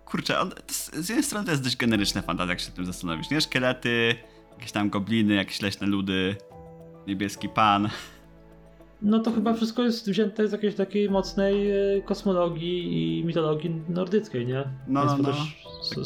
[0.05, 3.29] kurczę, on, z z jednej strony to jest dość generyczne fantazja, jak się tym zastanowisz,
[3.29, 3.41] nie?
[3.41, 4.15] Szkielety,
[4.53, 6.35] jakieś tam gobliny, jakieś leśne ludy,
[7.07, 7.89] niebieski pan.
[9.01, 14.47] No to chyba wszystko jest wzięte z jakiejś takiej mocnej y, kosmologii i mitologii nordyckiej,
[14.47, 14.63] nie?
[14.87, 15.23] No, no, no.
[15.23, 15.37] też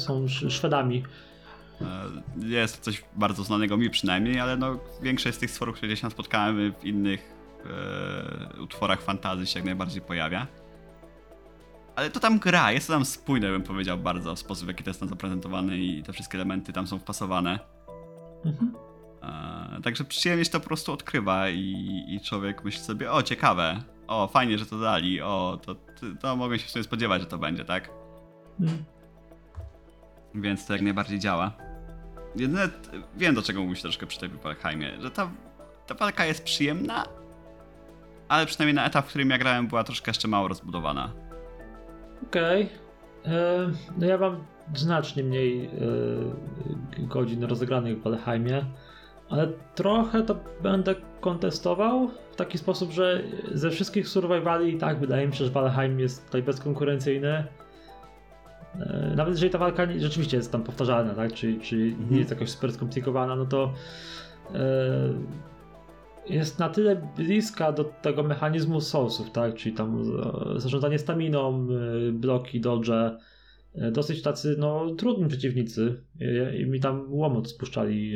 [0.01, 1.03] są sz- Szwedami.
[1.81, 1.85] E,
[2.47, 6.11] Jest coś bardzo znanego mi przynajmniej, ale no większość z tych stworów, które gdzieś tam
[6.11, 7.33] spotkałem w innych
[8.57, 10.47] e, utworach fantazji się jak najbardziej pojawia.
[11.95, 14.89] Ale to tam gra, jest to tam spójne bym powiedział bardzo, sposób w jaki to
[14.89, 17.59] jest tam zaprezentowany i te wszystkie elementy tam są wpasowane.
[18.45, 18.73] Mhm.
[19.23, 23.81] E, także przyjemnie się to po prostu odkrywa i, i człowiek myśli sobie, o ciekawe,
[24.07, 25.75] o fajnie, że to dali, o to,
[26.21, 27.89] to, mogę się w sumie spodziewać, że to będzie, tak?
[28.59, 28.83] Mm.
[30.35, 31.51] Więc to jak najbardziej działa.
[32.35, 32.69] Jedyne,
[33.17, 35.31] wiem do czego mówisz troszkę przy tej Valheimie, że ta,
[35.87, 37.05] ta walka jest przyjemna,
[38.27, 41.11] ale przynajmniej na etap, w którym ja grałem, była troszkę jeszcze mało rozbudowana.
[42.23, 42.69] Okej.
[43.25, 44.43] E, No ja mam
[44.75, 45.69] znacznie mniej e,
[46.99, 48.65] godzin rozegranych w Valheimie,
[49.31, 53.23] ale trochę to będę kontestował w taki sposób, że
[53.53, 57.43] ze wszystkich survivali i tak wydaje mi się, że Valheim jest tutaj bezkonkurencyjny.
[58.79, 61.33] E, Nawet jeżeli ta walka nie- rzeczywiście jest tam powtarzalna, tak?
[61.33, 62.11] Czyli, czyli Mhm.
[62.11, 63.73] nie jest jakoś super skomplikowana, no to
[64.53, 65.13] e,
[66.29, 69.55] jest na tyle bliska do tego mechanizmu soulsów, tak?
[69.55, 70.01] Czyli tam
[70.55, 71.67] e, zarządzanie staminą,
[72.13, 72.89] bloki, dodge,
[73.91, 76.03] dosyć tacy no, trudni przeciwnicy
[76.59, 78.13] i mi tam łomot spuszczali.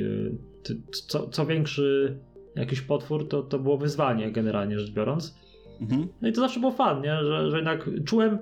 [1.07, 2.17] Co, co większy
[2.55, 5.35] jakiś potwór, to, to było wyzwanie generalnie rzecz biorąc.
[5.81, 6.07] Mhm.
[6.21, 7.23] No i to zawsze było fan, nie?
[7.23, 8.39] Że, że jednak czułem,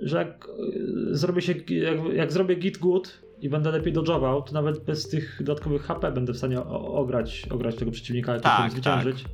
[0.00, 4.52] że jak e, zrobię się, jak, jak zrobię git good i będę lepiej dodżował, to
[4.52, 8.56] nawet bez tych dodatkowych HP będę w stanie o, ograć, ograć tego przeciwnika i Tak,
[8.56, 9.24] tak, zwyciężyć.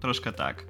[0.00, 0.66] Troszkę tak.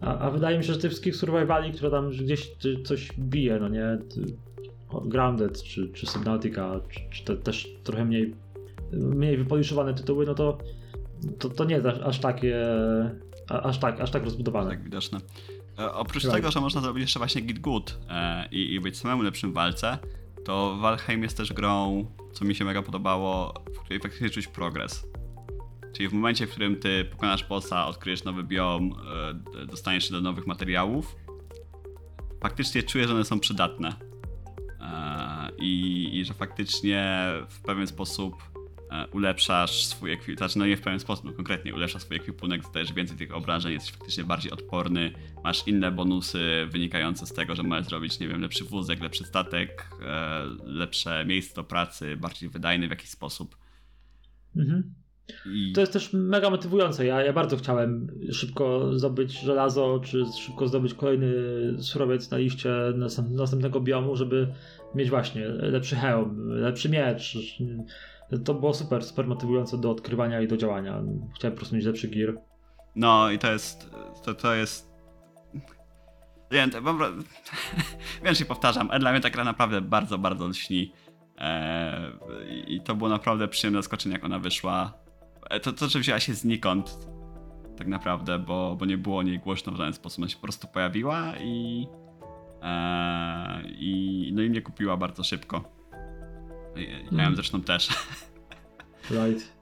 [0.00, 2.52] A, a wydaje mi się, że tych wszystkich survivali, które tam gdzieś
[2.84, 3.98] coś bije, no nie?
[5.04, 8.34] Grounded czy, czy Subnautica, czy, czy te też trochę mniej,
[8.96, 10.58] mniej wypoliszowane tytuły, no to,
[11.38, 12.66] to, to nie jest aż, aż takie,
[13.48, 14.70] aż tak, aż tak rozbudowane.
[14.70, 15.20] tak widoczne.
[15.78, 19.22] E, oprócz tego, że można zrobić jeszcze właśnie git good e, i, i być samemu
[19.22, 19.98] lepszym w walce,
[20.44, 25.06] to Valheim jest też grą, co mi się mega podobało, w której faktycznie czuć progres.
[25.92, 28.94] Czyli w momencie, w którym ty pokonasz bossa, odkryjesz nowy biom,
[29.62, 31.16] e, dostaniesz się do nowych materiałów,
[32.42, 33.92] faktycznie czujesz, że one są przydatne.
[35.58, 38.34] I, I że faktycznie w pewien sposób
[39.12, 42.92] ulepszasz swój ekwipunek, znaczy no nie w pewien sposób, no konkretnie ulepszasz swój ekwipunek, dostajesz
[42.92, 45.12] więcej tych obrażeń, jesteś faktycznie bardziej odporny,
[45.44, 49.90] masz inne bonusy wynikające z tego, że możesz zrobić, nie wiem, lepszy wózek, lepszy statek,
[50.02, 53.56] e, lepsze miejsce do pracy, bardziej wydajny w jakiś sposób.
[54.56, 54.94] Mhm.
[55.46, 57.06] I To jest też mega motywujące.
[57.06, 61.32] Ja, ja bardzo chciałem szybko zdobyć żelazo, czy szybko zdobyć kolejny
[61.78, 64.48] surowiec na liście następ- następnego biomu, żeby
[64.94, 67.38] mieć właśnie lepszy hełm, lepszy miecz.
[68.44, 71.02] To było super, super motywujące do odkrywania i do działania.
[71.34, 72.34] Chciałem po prostu mieć lepszy gear.
[72.96, 73.90] No i to jest.
[74.24, 74.94] To, to jest.
[76.50, 76.70] Wiem,
[78.24, 80.92] wiem, się powtarzam, ale dla mnie ta gra naprawdę bardzo, bardzo lśni.
[81.38, 84.92] Eee, I to było naprawdę przyjemne zaskoczenie, jak ona wyszła.
[85.50, 86.98] E, To, to, że wzięła się znikąd,
[87.76, 90.18] tak naprawdę, bo, bo nie było o niej głośno w żaden sposób.
[90.18, 91.86] Ona się po prostu pojawiła i.
[92.64, 95.64] Eee, i no i mnie kupiła bardzo szybko.
[96.76, 97.34] Ja ją Mhm.
[97.36, 97.88] zresztą też.
[99.10, 99.52] Right.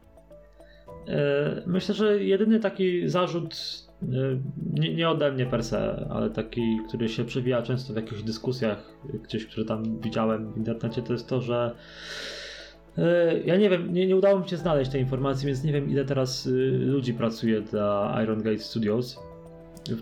[1.08, 3.54] E, Myślę, że jedyny taki zarzut,
[4.02, 4.06] e,
[4.72, 8.92] nie, nie ode mnie per se, ale taki, który się przewija często w jakichś dyskusjach,
[9.24, 11.74] gdzieś, które tam widziałem w internecie, to jest to, że
[12.98, 15.90] e, ja nie wiem, nie, nie udało mi się znaleźć tej informacji, więc nie wiem
[15.90, 16.48] ile teraz
[16.78, 19.18] ludzi pracuje dla Iron Gate Studios.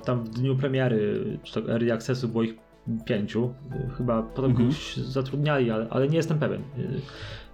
[0.04, 2.54] Tam w dniu premiery, czy to Early Accessu było ich
[3.04, 3.54] pięciu.
[3.98, 4.68] Chyba potem Mhm.
[4.68, 6.62] kogoś zatrudniali, ale, ale nie jestem pewien.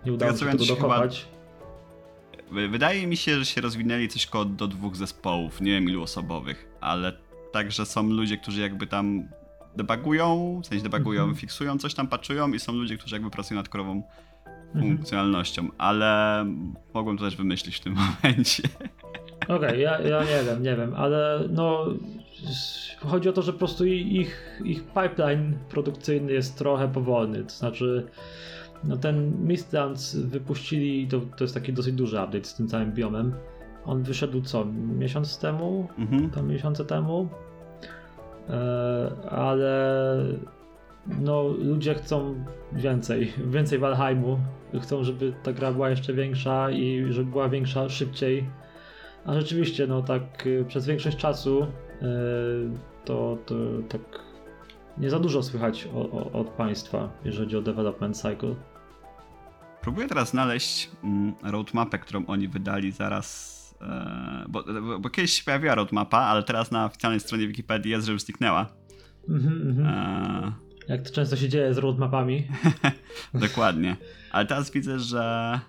[0.07, 1.27] Nie udało mi się co tego chyba- dokopać.
[2.51, 6.03] Wy- Wydaje mi się, że się rozwinęli coś koło do dwóch zespołów, nie wiem ilu
[6.03, 7.13] osobowych, ale
[7.53, 9.29] także są ludzie, którzy jakby tam
[9.77, 11.37] debugują, w sensie debugują, Mhm.
[11.37, 14.03] fiksują coś tam, patchują i są ludzie, którzy jakby pracują nad korową
[14.75, 14.97] Mhm.
[14.97, 16.45] funkcjonalnością, ale
[16.95, 18.63] mogłem to też wymyślić w tym momencie.
[19.49, 21.87] Okej, ja, ja nie wiem, nie wiem, ale no
[23.01, 28.07] chodzi o to, że po prostu ich, ich pipeline produkcyjny jest trochę powolny, to znaczy
[28.85, 33.35] no ten Mistlands wypuścili, to, to jest taki dosyć duży update z tym całym biomem.
[33.85, 34.65] On wyszedł co,
[34.99, 35.89] miesiąc temu?
[35.99, 36.31] Mhm.
[36.31, 37.29] Dwa miesiące temu?
[38.49, 40.17] E, ale
[41.21, 44.39] no ludzie chcą więcej, więcej Valheimu,
[44.83, 48.47] chcą, żeby ta gra była jeszcze większa i żeby była większa szybciej.
[49.25, 51.67] A rzeczywiście, no tak y, przez większość czasu
[53.05, 53.55] to, to
[53.89, 54.01] tak
[54.99, 58.55] nie za dużo słychać o, o, od państwa, jeżeli chodzi o development cycle.
[59.81, 63.57] Próbuję teraz znaleźć mm, roadmapę, którą oni wydali zaraz.
[63.81, 64.65] E, bo,
[65.01, 68.67] bo, kiedyś się pojawiła roadmapa, ale teraz na oficjalnej stronie Wikipedii jest, że już zniknęła.
[69.29, 69.87] Mhm, mhm.
[69.87, 70.53] E,
[70.89, 72.49] Jak to często się dzieje z roadmapami.
[73.35, 73.97] Dokładnie.
[74.33, 75.61] Ale teraz widzę, że.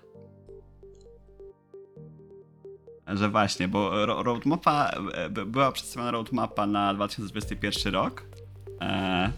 [3.14, 8.22] Że właśnie, bo ro- roadmapa, e, była przedstawiona roadmapa na 2021 rok.
[8.80, 9.32] E,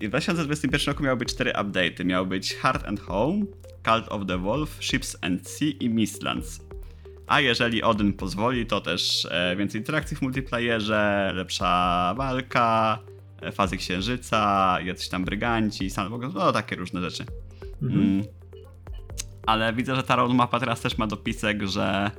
[0.00, 2.04] I w 2021 roku miały być cztery update'y.
[2.04, 3.44] Miały być Heart and Home,
[3.84, 6.60] Cult of the Wolf, Ships and Sea i Mistlands.
[7.26, 12.98] A jeżeli Odyn pozwoli, to też e, więcej interakcji w multiplayerze, lepsza walka,
[13.52, 17.24] fazy księżyca, jacyś tam bryganci, sandbox, no takie różne rzeczy.
[17.82, 18.02] Mhm.
[18.02, 18.24] Mm.
[19.46, 22.10] Ale widzę, że ta roadmapa teraz też ma dopisek, że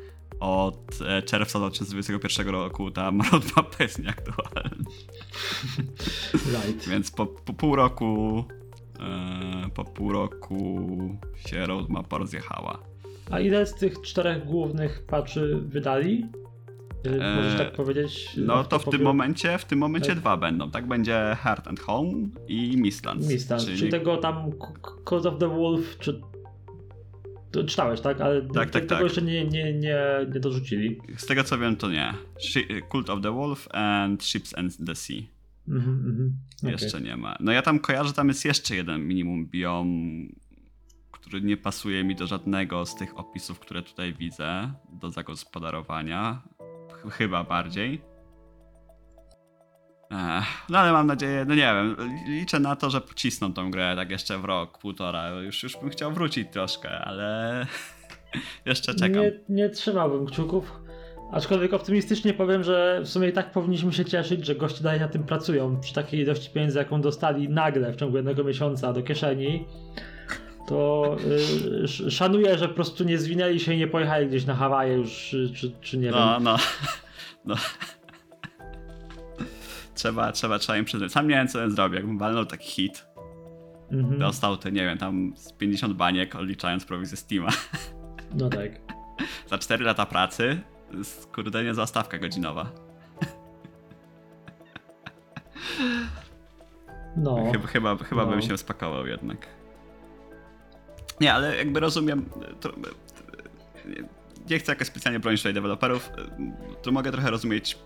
[0.45, 4.69] od e, czerwca 2021 roku ta roadmapa jest nieaktualna.
[6.33, 6.89] Right.
[6.89, 8.43] Więc po, po pół roku
[8.99, 10.79] e, po pół roku
[11.35, 12.79] się roadmapa rozjechała.
[13.31, 16.25] A ile z tych czterech głównych patchy wydali?
[17.07, 18.29] Y, Możesz tak powiedzieć?
[18.37, 20.19] No to w tym momencie, w tym momencie Tak.
[20.19, 20.87] dwa będą, tak?
[20.87, 22.11] Będzie Heart and Home
[22.47, 23.29] i Mistlands.
[23.29, 23.91] Mistlands, czyli...
[23.91, 24.51] tego tam
[25.09, 26.21] Cause of the Wolf, czy
[27.55, 28.21] to czytałeś, tak?
[28.21, 29.03] Ale Tak, tak, tego tak.
[29.03, 29.97] jeszcze nie, nie, nie,
[30.33, 30.97] nie dorzucili.
[31.17, 32.13] Z tego co wiem, to nie.
[32.91, 35.17] Cult of the Wolf and Ships and the Sea.
[35.67, 36.33] Mhm, mhm.
[36.59, 36.71] Okej.
[36.71, 37.35] Jeszcze nie ma.
[37.39, 39.89] No ja tam kojarzę, tam jest jeszcze jeden minimum biom,
[41.11, 46.41] który nie pasuje mi do żadnego z tych opisów, które tutaj widzę, do zagospodarowania.
[46.91, 48.01] Ch- Chyba bardziej.
[50.69, 51.95] No ale mam nadzieję, no nie wiem,
[52.27, 55.29] liczę na to, że pocisną tą grę tak jeszcze w rok, półtora.
[55.29, 57.65] Już, już bym chciał wrócić troszkę, ale
[58.65, 59.21] jeszcze czekam.
[59.21, 60.79] Nie, nie trzymałbym kciuków.
[61.31, 65.07] Aczkolwiek optymistycznie powiem, że w sumie i tak powinniśmy się cieszyć, że goście dalej na
[65.07, 65.79] tym pracują.
[65.79, 69.65] Przy takiej ilości pieniędzy, jaką dostali nagle w ciągu jednego miesiąca do kieszeni,
[70.67, 74.55] to y, sz- szanuję, że po prostu nie zwinęli się i nie pojechali gdzieś na
[74.55, 76.43] Hawaje już, y, czy, czy nie No, wiem.
[76.43, 76.57] no.
[77.45, 77.55] no.
[79.95, 81.11] Trzeba, trzeba, trzeba im przyznać.
[81.11, 81.95] Sam nie wiem, co bym zrobił.
[81.95, 83.05] Jakbym walnął taki hit,
[83.91, 84.19] Mhm.
[84.19, 87.49] dostał te, nie wiem, tam z 50 baniek, odliczając prowizję Steama.
[88.39, 88.71] No tak.
[89.49, 90.61] Za 4 lata pracy,
[91.33, 92.71] kurde, nie za stawka godzinowa.
[97.17, 97.51] No.
[97.51, 98.31] Chyba, chyba, chyba No.
[98.31, 99.47] bym się spakował jednak.
[101.21, 102.29] Nie, ale jakby rozumiem.
[102.61, 102.69] To,
[103.85, 104.03] nie,
[104.49, 106.09] nie chcę jakoś specjalnie bronić tutaj deweloperów.
[106.81, 107.77] To mogę trochę rozumieć.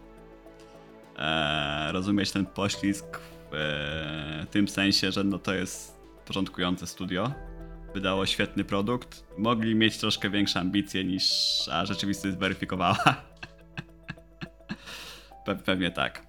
[1.19, 3.05] E, rozumieć ten poślizg
[3.51, 7.31] w e, tym sensie, że no to jest początkujące studio.
[7.93, 9.23] Wydało świetny produkt.
[9.37, 11.23] Mogli mieć troszkę większe ambicje niż
[11.71, 12.97] a rzeczywistość zweryfikowała.
[15.45, 16.27] Pe- pewnie tak.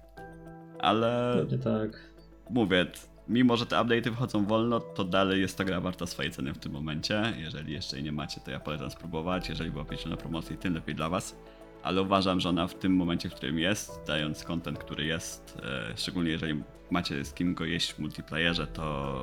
[0.79, 2.11] Ale Pewnie tak.
[2.49, 2.85] mówię,
[3.27, 6.57] mimo że te update'y wychodzą wolno, to dalej jest to gra warta swojej ceny w
[6.57, 7.33] tym momencie.
[7.37, 9.49] Jeżeli jeszcze jej nie macie, to ja polecam spróbować.
[9.49, 11.35] Jeżeli łapiecie na promocji, tym lepiej dla was.
[11.83, 15.97] Ale uważam, że ona w tym momencie, w którym jest, dając content, który jest, e,
[15.97, 19.15] szczególnie jeżeli macie z kim go jeść w multiplayerze, to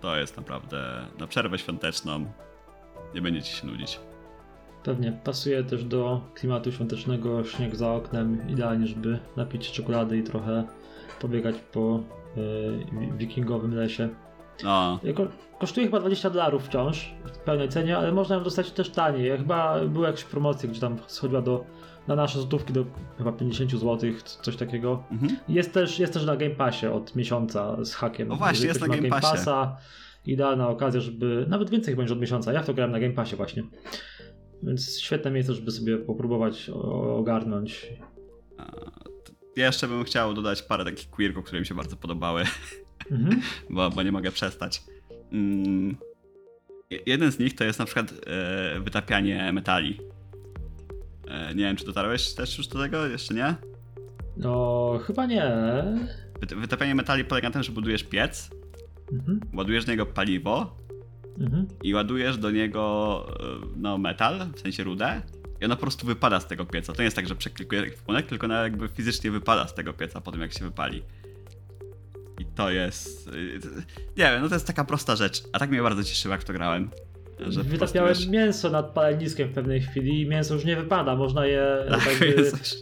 [0.00, 2.32] to jest naprawdę na przerwę świąteczną.
[3.14, 4.00] Nie będziecie się nudzić.
[4.84, 5.20] Pewnie.
[5.24, 8.48] Pasuje też do klimatu świątecznego, śnieg za oknem.
[8.48, 10.64] Idealnie, żeby napić czekolady i trochę
[11.20, 12.00] pobiegać po
[12.92, 14.08] wi- wikingowym lesie.
[14.62, 15.26] No, Ko-
[15.58, 19.28] kosztuje chyba 20 dolarów wciąż w pełnej cenie, ale można ją dostać też taniej.
[19.28, 21.64] Ja Chyba były jakieś promocje, gdzie tam schodziła do,
[22.08, 22.84] na nasze złotówki do
[23.18, 24.10] chyba 50 zł,
[24.42, 25.04] coś takiego.
[25.12, 25.36] mhm.
[25.48, 28.32] Jest też, jest też na Game Passie od miesiąca z hakiem.
[28.32, 29.22] O właśnie, jest na Game Passie.
[29.22, 29.76] Passa,
[30.26, 33.14] idealna okazja, żeby, nawet więcej chyba niż od miesiąca, ja w to grałem na Game
[33.14, 33.62] Passie właśnie.
[34.62, 36.70] Więc świetne miejsce, żeby sobie popróbować
[37.16, 37.86] ogarnąć.
[39.56, 42.44] Ja jeszcze bym chciał dodać parę takich queerków, które mi się bardzo podobały.
[43.10, 43.40] Mhm.
[43.70, 44.82] bo, bo nie mogę przestać.
[45.32, 45.96] Mm,
[46.90, 50.00] je- jeden z nich to jest na przykład e, wytapianie metali.
[51.28, 53.06] E, nie wiem, czy dotarłeś też już do tego?
[53.06, 53.54] Jeszcze nie?
[54.36, 55.52] No, chyba nie.
[56.40, 58.50] Wyt- Wytapianie metali polega na tym, że budujesz piec,
[59.12, 59.40] Mhm.
[59.54, 60.76] ładujesz do niego paliwo
[61.40, 61.66] Mhm.
[61.82, 63.44] i ładujesz do niego e,
[63.76, 65.22] no, metal, w sensie rudę.
[65.60, 66.92] I ona po prostu wypada z tego pieca.
[66.92, 70.20] To nie jest tak, że przeklikuje ekwipunek, tylko ona jakby fizycznie wypada z tego pieca
[70.20, 71.02] po tym, jak się wypali.
[72.56, 73.28] To jest.
[73.28, 73.32] y,
[74.16, 75.42] Nie wiem, no to jest taka prosta rzecz.
[75.52, 76.90] A tak mnie bardzo cieszyło, jak to grałem.
[77.48, 81.16] Że Wytapiałem wiesz, mięso nad paleniskiem w pewnej chwili i mięso już nie wypada.
[81.16, 82.18] Można je Tak,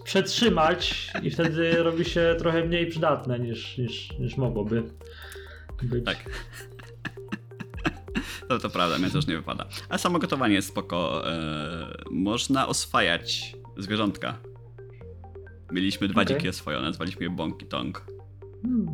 [0.05, 4.83] przetrzymać i wtedy robi się trochę mniej przydatne niż, niż, niż mogłoby
[5.83, 6.05] być.
[6.05, 6.19] Tak.
[8.49, 9.67] To, to prawda, mięso już nie wypada.
[9.89, 11.29] Ale samo gotowanie jest spoko.
[11.33, 14.39] E, można oswajać zwierzątka.
[15.73, 16.37] Mieliśmy dwa Okej.
[16.37, 18.05] dzikie oswojone, nazwaliśmy je Bonki Tong.
[18.63, 18.87] Hmm.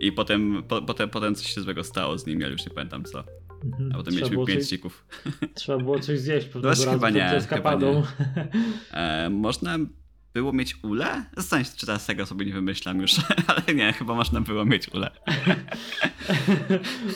[0.00, 3.04] I potem, po, potem, potem coś się złego stało z nimi, ale już nie pamiętam
[3.04, 3.24] co.
[3.64, 3.92] Mhm.
[3.92, 5.06] A potem Trzeba mieliśmy pięć coś- dzików.
[5.54, 8.02] Trzeba było coś zjeść pewnego Właśnie razu chyba przed nie, eskapadą.
[8.92, 9.78] E, można
[10.34, 11.24] było mieć ule?
[11.36, 13.12] Zastanawiam się, czy teraz tego sobie nie wymyślam już,
[13.46, 15.10] ale nie, chyba można było mieć ule.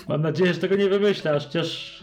[0.09, 2.01] Mam nadzieję, że tego nie wymyślasz, chociaż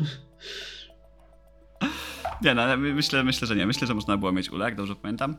[2.41, 3.65] Nie, no, myślę, myślę, że nie.
[3.67, 5.37] Myślę, że można było mieć ule, jak dobrze pamiętam.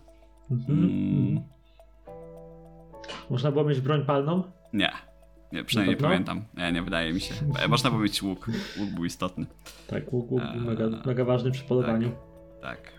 [0.51, 0.79] Mhm.
[0.79, 1.43] Mm,
[3.31, 4.43] można było mieć broń palną.
[4.73, 4.93] nie.
[5.53, 6.45] Nie, przynajmniej nie pamiętam.
[6.57, 7.35] Nie, nie wydaje mi się.
[7.59, 8.47] E, Można mieć łuk.
[8.79, 9.47] Łuk był istotny.
[9.87, 12.13] Tak, łuk, łuk był mega, mega ważny przy polowaniu.
[12.63, 12.93] Tak.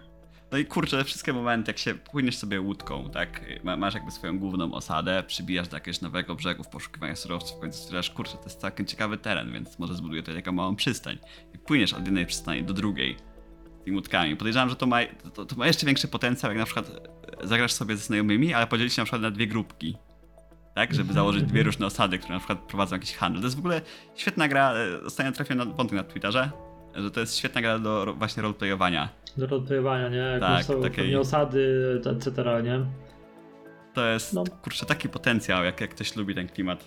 [0.51, 3.41] No i kurczę, wszystkie momenty, jak się płyniesz sobie łódką, tak?
[3.63, 7.59] Ma- Masz jakby swoją główną osadę, przybijasz do jakiegoś nowego brzegu w poszukiwaniu surowców, w
[7.61, 11.17] końcu stwierdzasz, kurczę, to jest całkiem ciekawy teren, więc może zbuduję tutaj taką małą przystań.
[11.55, 13.15] I płyniesz od jednej przystani do drugiej
[13.85, 14.35] tymi łódkami.
[14.35, 14.99] Podejrzewam, że to ma,
[15.33, 16.91] to, to ma jeszcze większy potencjał, jak na przykład
[17.43, 19.97] e, zagrasz sobie ze znajomymi, ale podzielić się na przykład na dwie grupki.
[20.75, 23.41] Tak, żeby założyć dwie różne osady, które na przykład prowadzą jakiś handel.
[23.41, 23.81] To jest w ogóle
[24.15, 24.73] świetna gra.
[24.73, 26.51] e, Ostatnio trafiłem na wątek na Twitterze,
[26.95, 29.09] że to jest świetna gra do właśnie roleplayowania.
[29.37, 30.17] Do roleplayowania, nie?
[30.17, 32.31] Jak Tak, są takiej- osady, etc.,
[32.63, 32.85] nie?
[33.93, 34.43] To jest, No.
[34.61, 36.85] kurczę, taki potencjał, jak, jak ktoś lubi ten klimat,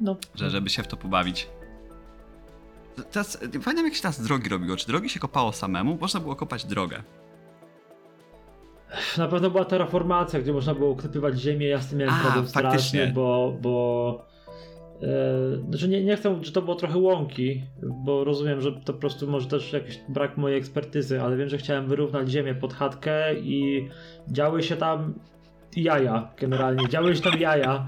[0.00, 0.16] No.
[0.34, 1.48] że żeby się w to pobawić.
[3.12, 4.76] Teraz, nie pamiętam jak się teraz drogi robiło.
[4.76, 5.98] Czy drogi się kopało samemu?
[6.00, 7.02] Można było kopać drogę.
[9.18, 12.46] Na pewno była terraformacja, gdzie można było ukrypywać ziemię, ja z tym miałem A, problem
[12.46, 13.00] faktycznie.
[13.00, 13.56] straszny, bo...
[13.60, 14.24] bo
[15.02, 18.98] e, znaczy nie, nie chcę, że to było trochę łąki, bo rozumiem, że to po
[18.98, 23.34] prostu może też jakiś brak mojej ekspertyzy, ale wiem, że chciałem wyrównać ziemię pod chatkę
[23.34, 23.88] i
[24.28, 25.14] działy się tam
[25.76, 27.86] jaja, generalnie, działy się tam jaja.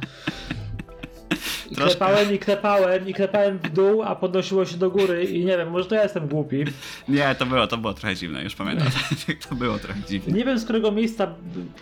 [1.71, 1.97] I Troszkę.
[1.97, 5.71] klepałem i klepałem i klepałem w dół, a podnosiło się do góry i nie wiem,
[5.71, 6.65] może to ja jestem głupi.
[7.09, 8.87] Nie, to było, to było trochę dziwne, już pamiętam.
[9.49, 10.35] to było trochę dziwne.
[10.39, 11.27] Nie wiem z którego miejsca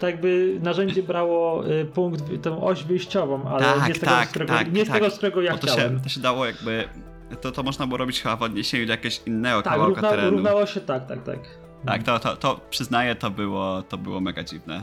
[0.01, 4.29] tak jakby narzędzie brało y, punkt, tę oś wyjściową, ale Tak, nie z tego, tak,
[4.29, 4.97] z którego, tak, nie z tak.
[4.97, 5.97] tego, z którego ja to chciałem.
[5.99, 6.85] się, to się dało jakby.
[7.41, 10.31] To, to można było robić chyba w odniesieniu do jakiegoś innego tak, kawałka równa, terenu.
[10.31, 11.39] równało się tak, tak, tak.
[11.87, 14.83] Tak, to, to, to przyznaję, to było, to było mega dziwne.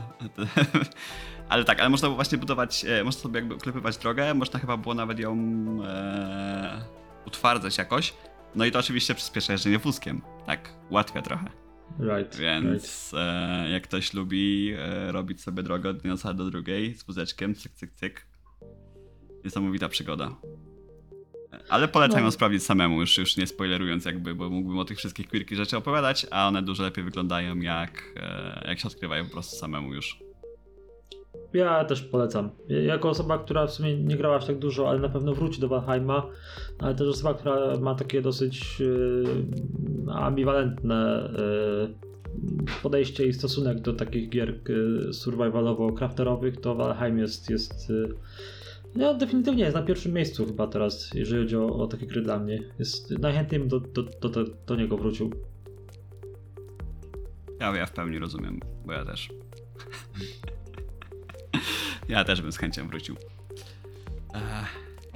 [1.50, 4.76] ale tak, ale można było właśnie budować, e, można sobie jakby uklepywać drogę, można chyba
[4.76, 5.36] było nawet ją
[5.84, 6.84] e,
[7.26, 8.14] utwardzać jakoś.
[8.54, 10.22] No i to oczywiście przyspiesza jeżdżenie wózkiem.
[10.46, 11.44] Tak, ułatwia trochę.
[12.00, 12.64] Right, right.
[12.64, 17.02] Więc e, jak ktoś lubi e, robić sobie drogę od jednej osoby do drugiej z
[17.04, 18.26] wózeczkiem, cyk, cyk, cyk.
[19.44, 20.36] Niesamowita przygoda.
[21.52, 22.24] E, Ale polecam No.
[22.24, 25.76] ją sprawdzić samemu, już, już nie spoilerując jakby, bo mógłbym o tych wszystkich quirky rzeczy
[25.76, 30.18] opowiadać, a one dużo lepiej wyglądają jak, e, jak się odkrywają po prostu samemu już.
[31.52, 32.50] Ja też polecam.
[32.68, 35.60] Ja- Jako osoba, która w sumie nie grała aż tak dużo, ale na pewno wróci
[35.60, 36.26] do Valheima,
[36.78, 39.24] ale też osoba, która ma takie dosyć y,
[40.12, 41.30] ambiwalentne
[42.68, 48.08] y, podejście i stosunek do takich gier y, survivalowo-crafterowych, to Valheim jest, jest y,
[48.96, 52.38] no, definitywnie jest na pierwszym miejscu chyba teraz, jeżeli chodzi o, o takie gry dla
[52.38, 52.62] mnie.
[52.78, 55.30] Jest, najchętniej bym do, do, do, do, do niego wrócił.
[57.60, 59.28] Ja, ja w pełni rozumiem, bo ja też.
[62.10, 63.16] ja też bym z chęcią wrócił.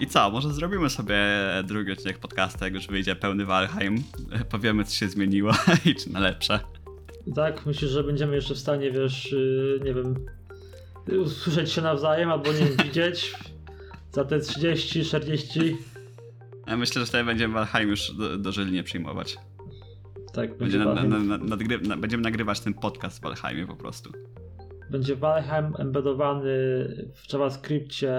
[0.00, 1.16] I co, może zrobimy sobie
[1.64, 4.02] drugi odcinek podcastu, jak już wyjdzie pełny Valheim.
[4.50, 5.52] Powiemy, co się zmieniło
[5.86, 6.60] i czy na lepsze.
[7.34, 10.14] Tak, myślisz, że będziemy jeszcze w stanie, wiesz, y, nie wiem,
[11.20, 13.34] usłyszeć się nawzajem albo nie widzieć
[14.12, 15.76] za te 30, 40.
[16.66, 19.36] Ja myślę, że wtedy będziemy Valheim już do, dożylnie przyjmować.
[20.32, 23.66] Tak, Będzie będzie, na, na, Valheim, na, nadgry, na, będziemy nagrywać ten podcast w Valheimie
[23.66, 24.12] po prostu.
[24.94, 26.44] Będzie Valheim embedowany
[27.14, 28.12] w JavaScriptie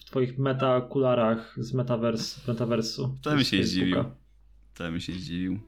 [0.00, 3.18] w twoich meta-okularach z metaverse, metaversu.
[3.22, 4.04] To bym się zdziwił.
[4.74, 5.58] To bym się zdziwił.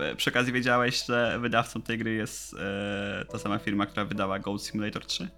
[0.00, 4.38] E, Przy okazji wiedziałeś, że wydawcą tej gry jest e, ta sama firma, która wydała
[4.38, 5.28] Goat Simulator 3?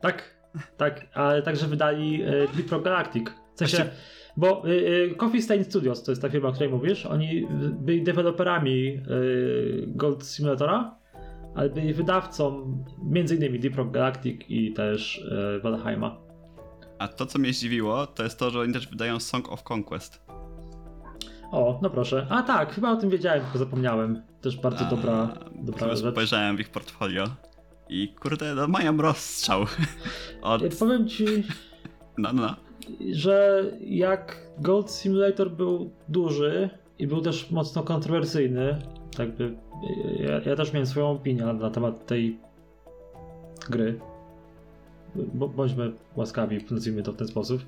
[0.00, 0.36] Tak,
[0.76, 3.28] tak, ale także wydali e, Deep Galactic.
[3.54, 3.92] W sensie, Właśnie-
[4.36, 8.02] bo y, y, Coffee Stain Studios, to jest ta firma, o której mówisz, oni byli
[8.02, 10.95] deweloperami y, Gold Simulatora,
[11.56, 12.74] ale byli wydawcą
[13.14, 13.60] m.in.
[13.60, 16.16] Deep Rock Galactic i też y, Valheima.
[16.98, 20.26] A to, co mnie zdziwiło, to jest to, że oni też wydają Song of Conquest.
[21.50, 22.26] O, no proszę.
[22.30, 24.22] A tak, chyba o tym wiedziałem, tylko zapomniałem.
[24.40, 26.12] Też bardzo A, dobra, dobra rzecz.
[26.12, 27.24] Spojrzałem w ich portfolio
[27.88, 29.62] i kurde, no mają rozstrzał.
[30.42, 30.62] Od...
[30.62, 31.24] Ja Powiem ci,
[32.18, 32.56] no, no.
[33.12, 38.78] że jak Gold Simulator był duży i był też mocno kontrowersyjny,
[39.16, 39.56] tak by,
[40.20, 42.38] ja, ja też miałem swoją opinię na, temat tej
[43.70, 44.00] gry.
[45.14, 47.62] Bo, bądźmy łaskawi, nazwijmy to w ten sposób.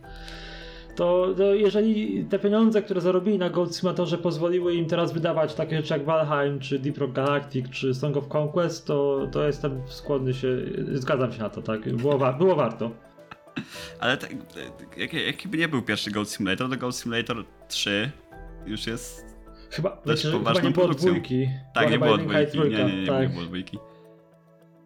[0.97, 5.77] To, to jeżeli te pieniądze, które zarobili na Gold Simulatorze pozwoliły im teraz wydawać takie
[5.77, 10.35] rzeczy jak Valheim, czy Deep Rock Galactic, czy Song of Conquest, to, to jestem skłonny
[10.35, 10.49] się,
[10.93, 12.91] zgadzam się na to, tak, było, wa- było warto.
[14.01, 14.31] Ale tak,
[15.27, 18.11] jaki, by nie był pierwszy Goat Simulator, to Goat Simulator 3
[18.69, 19.27] już jest
[19.71, 21.11] Chyba, wiecie, chyba poważną nie było produkcją.
[21.11, 21.49] dwójki.
[21.75, 22.59] Tak, Była nie chyba było dwójki.
[22.59, 23.23] Nie, nie, nie, tak.
[23.23, 23.79] nie było dwójki.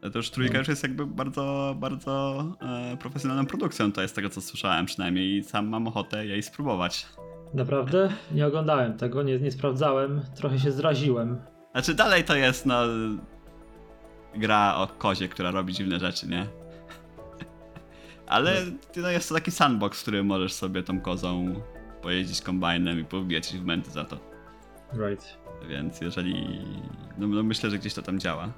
[0.02, 0.58] Ale To już trójka No.
[0.58, 2.44] już jest jakby bardzo, bardzo
[2.92, 7.06] e, profesjonalną produkcją, to jest tego co słyszałem przynajmniej i sam mam ochotę jej spróbować.
[7.54, 8.08] Naprawdę?
[8.32, 11.38] Nie oglądałem tego, nie, nie sprawdzałem, trochę się zraziłem.
[11.72, 12.82] Znaczy dalej to jest no
[14.34, 16.46] gra o kozie, która robi dziwne rzeczy, nie?
[18.26, 18.52] Ale
[18.96, 21.54] no, jest to taki sandbox, w którym możesz sobie tą kozą
[22.03, 24.18] pojeździć kombajnem i powbijać achievementy za to.
[24.92, 25.38] Right.
[25.68, 26.61] Więc jeżeli...
[27.18, 28.53] No, no myślę, że gdzieś to tam działa.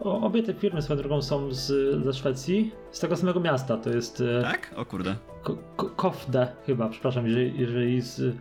[0.00, 1.66] O, obie te firmy swoją drogą są z,
[2.04, 4.72] ze Szwecji, z tego samego miasta, to jest e, Tak?
[4.76, 5.16] O kurde.
[5.42, 8.36] Ko- Ko- Kofde chyba, przepraszam, jeżeli, jeżeli z...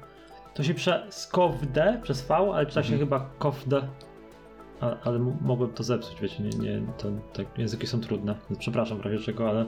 [0.54, 3.00] To się pisze Skowde przez V, ale czyta się Mhm.
[3.00, 3.88] chyba Kofde.
[4.82, 9.02] A, ale mogłem to zepsuć, wiecie, nie, nie, to, tak, języki są trudne, przepraszam w
[9.02, 9.66] razie czego, ale...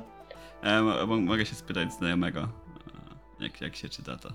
[0.64, 4.30] E, mo- mo- mogę się spytać znajomego, e, jak, jak się czyta to.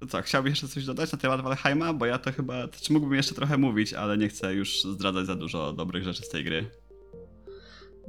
[0.00, 1.92] To co, chciałbyś jeszcze coś dodać na temat Valheima?
[1.92, 5.34] Bo ja to chyba, czy mógłbym jeszcze trochę mówić, ale nie chcę już zdradzać za
[5.34, 6.66] dużo dobrych rzeczy z tej gry.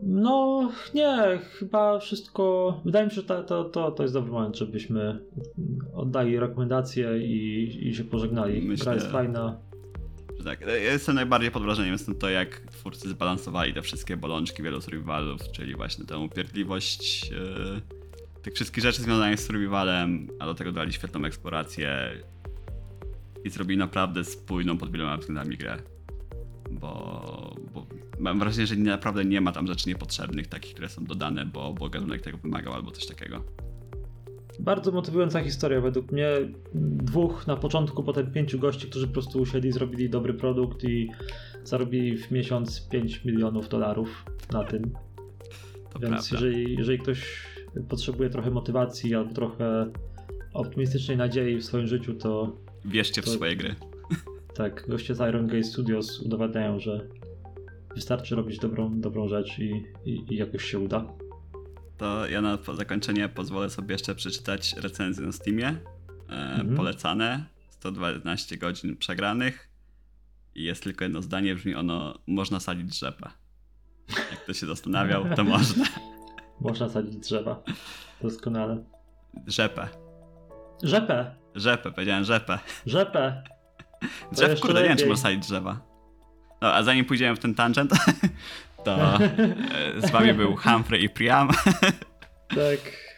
[0.04, 2.82] No, nie, chyba wszystko.
[2.86, 5.20] Wydaje mi się, że to, to, to, to jest dobry moment, żebyśmy
[5.94, 8.62] oddali rekomendacje i, i się pożegnali.
[8.62, 9.60] Myślę- Gra jest fajna.
[10.46, 14.82] Tak, ja jestem najbardziej pod wrażeniem jestem to, jak twórcy zbalansowali te wszystkie bolączki wielu
[14.82, 17.82] survivalów, czyli właśnie tę upierdliwość yy,
[18.42, 22.12] tych wszystkich rzeczy związanych z survivalem, a do tego dali świetną eksplorację
[23.44, 25.78] i zrobili naprawdę spójną pod wieloma względami grę.
[26.72, 27.86] Bo, bo
[28.20, 31.89] mam wrażenie, że naprawdę nie ma tam rzeczy niepotrzebnych, takich, które są dodane, bo, bo
[31.89, 33.44] gatunek tego wymagał albo coś takiego.
[34.60, 36.28] Bardzo motywująca historia według mnie.
[36.74, 41.10] Dwóch na początku, potem pięciu gości, którzy po prostu usiedli, zrobili dobry produkt i
[41.64, 44.92] zarobili w miesiąc 5 milionów dolarów na tym.
[45.89, 46.48] To Więc prawda.
[46.48, 47.51] jeżeli, jeżeli ktoś
[47.89, 49.91] potrzebuje trochę motywacji albo trochę
[50.53, 53.76] optymistycznej nadziei w swoim życiu, to Wierzcie w to- swoje gry.
[54.55, 57.07] tak, goście z Iron Gate Studios udowadniają, że
[57.95, 61.05] wystarczy robić dobrą, dobrą rzecz i, i, i jakoś się uda.
[61.97, 65.67] To ja na zakończenie pozwolę sobie jeszcze przeczytać recenzję na Steamie.
[65.67, 65.78] E,
[66.30, 66.76] Mhm.
[66.76, 67.45] Polecane.
[67.69, 69.69] 112 godzin przegranych.
[70.55, 73.30] I jest tylko jedno zdanie, brzmi ono można sadzić rzepę.
[74.09, 75.86] Jak ktoś się zastanawiał, to można.
[76.62, 77.64] Można sadzić drzewa.
[78.22, 78.84] Doskonale.
[79.47, 79.88] Rzepę.
[80.84, 81.36] Rzepę!
[81.55, 82.59] Rzepę, powiedziałem rzepę.
[82.86, 83.43] Rzepę!
[84.32, 85.09] Drzew, kurde, nie wiem, czy lepiej.
[85.09, 85.80] można sadzić drzewa.
[86.62, 87.91] No, a zanim pójdziemy w ten tangent,
[88.86, 89.30] to e,
[89.97, 91.49] z wami był Humphrey i Priam.
[92.49, 93.12] Tak.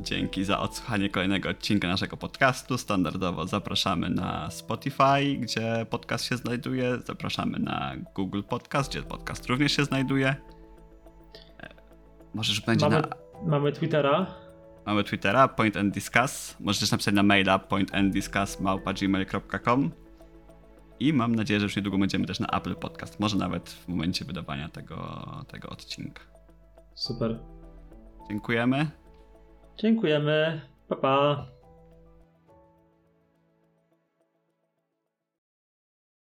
[0.00, 2.78] Dzięki za odsłuchanie kolejnego odcinka naszego podcastu.
[2.78, 6.98] Standardowo zapraszamy na Spotify, gdzie podcast się znajduje.
[7.04, 10.36] Zapraszamy na Google Podcast, gdzie podcast również się znajduje.
[12.34, 13.08] Może już będzie Mamy, na.
[13.46, 14.26] mamy Twittera.
[14.86, 16.56] Mamy Twittera, Point and Discuss.
[16.60, 19.90] Możesz też napisać na maila pointanddiscuss.gmail.com
[21.00, 23.20] I mam nadzieję, że już niedługo będziemy też na Apple Podcast.
[23.20, 26.22] Może nawet w momencie wydawania tego, tego odcinka.
[26.94, 27.38] Super.
[28.28, 28.90] Dziękujemy.
[29.76, 30.60] Dziękujemy.
[30.88, 31.46] Pa, pa.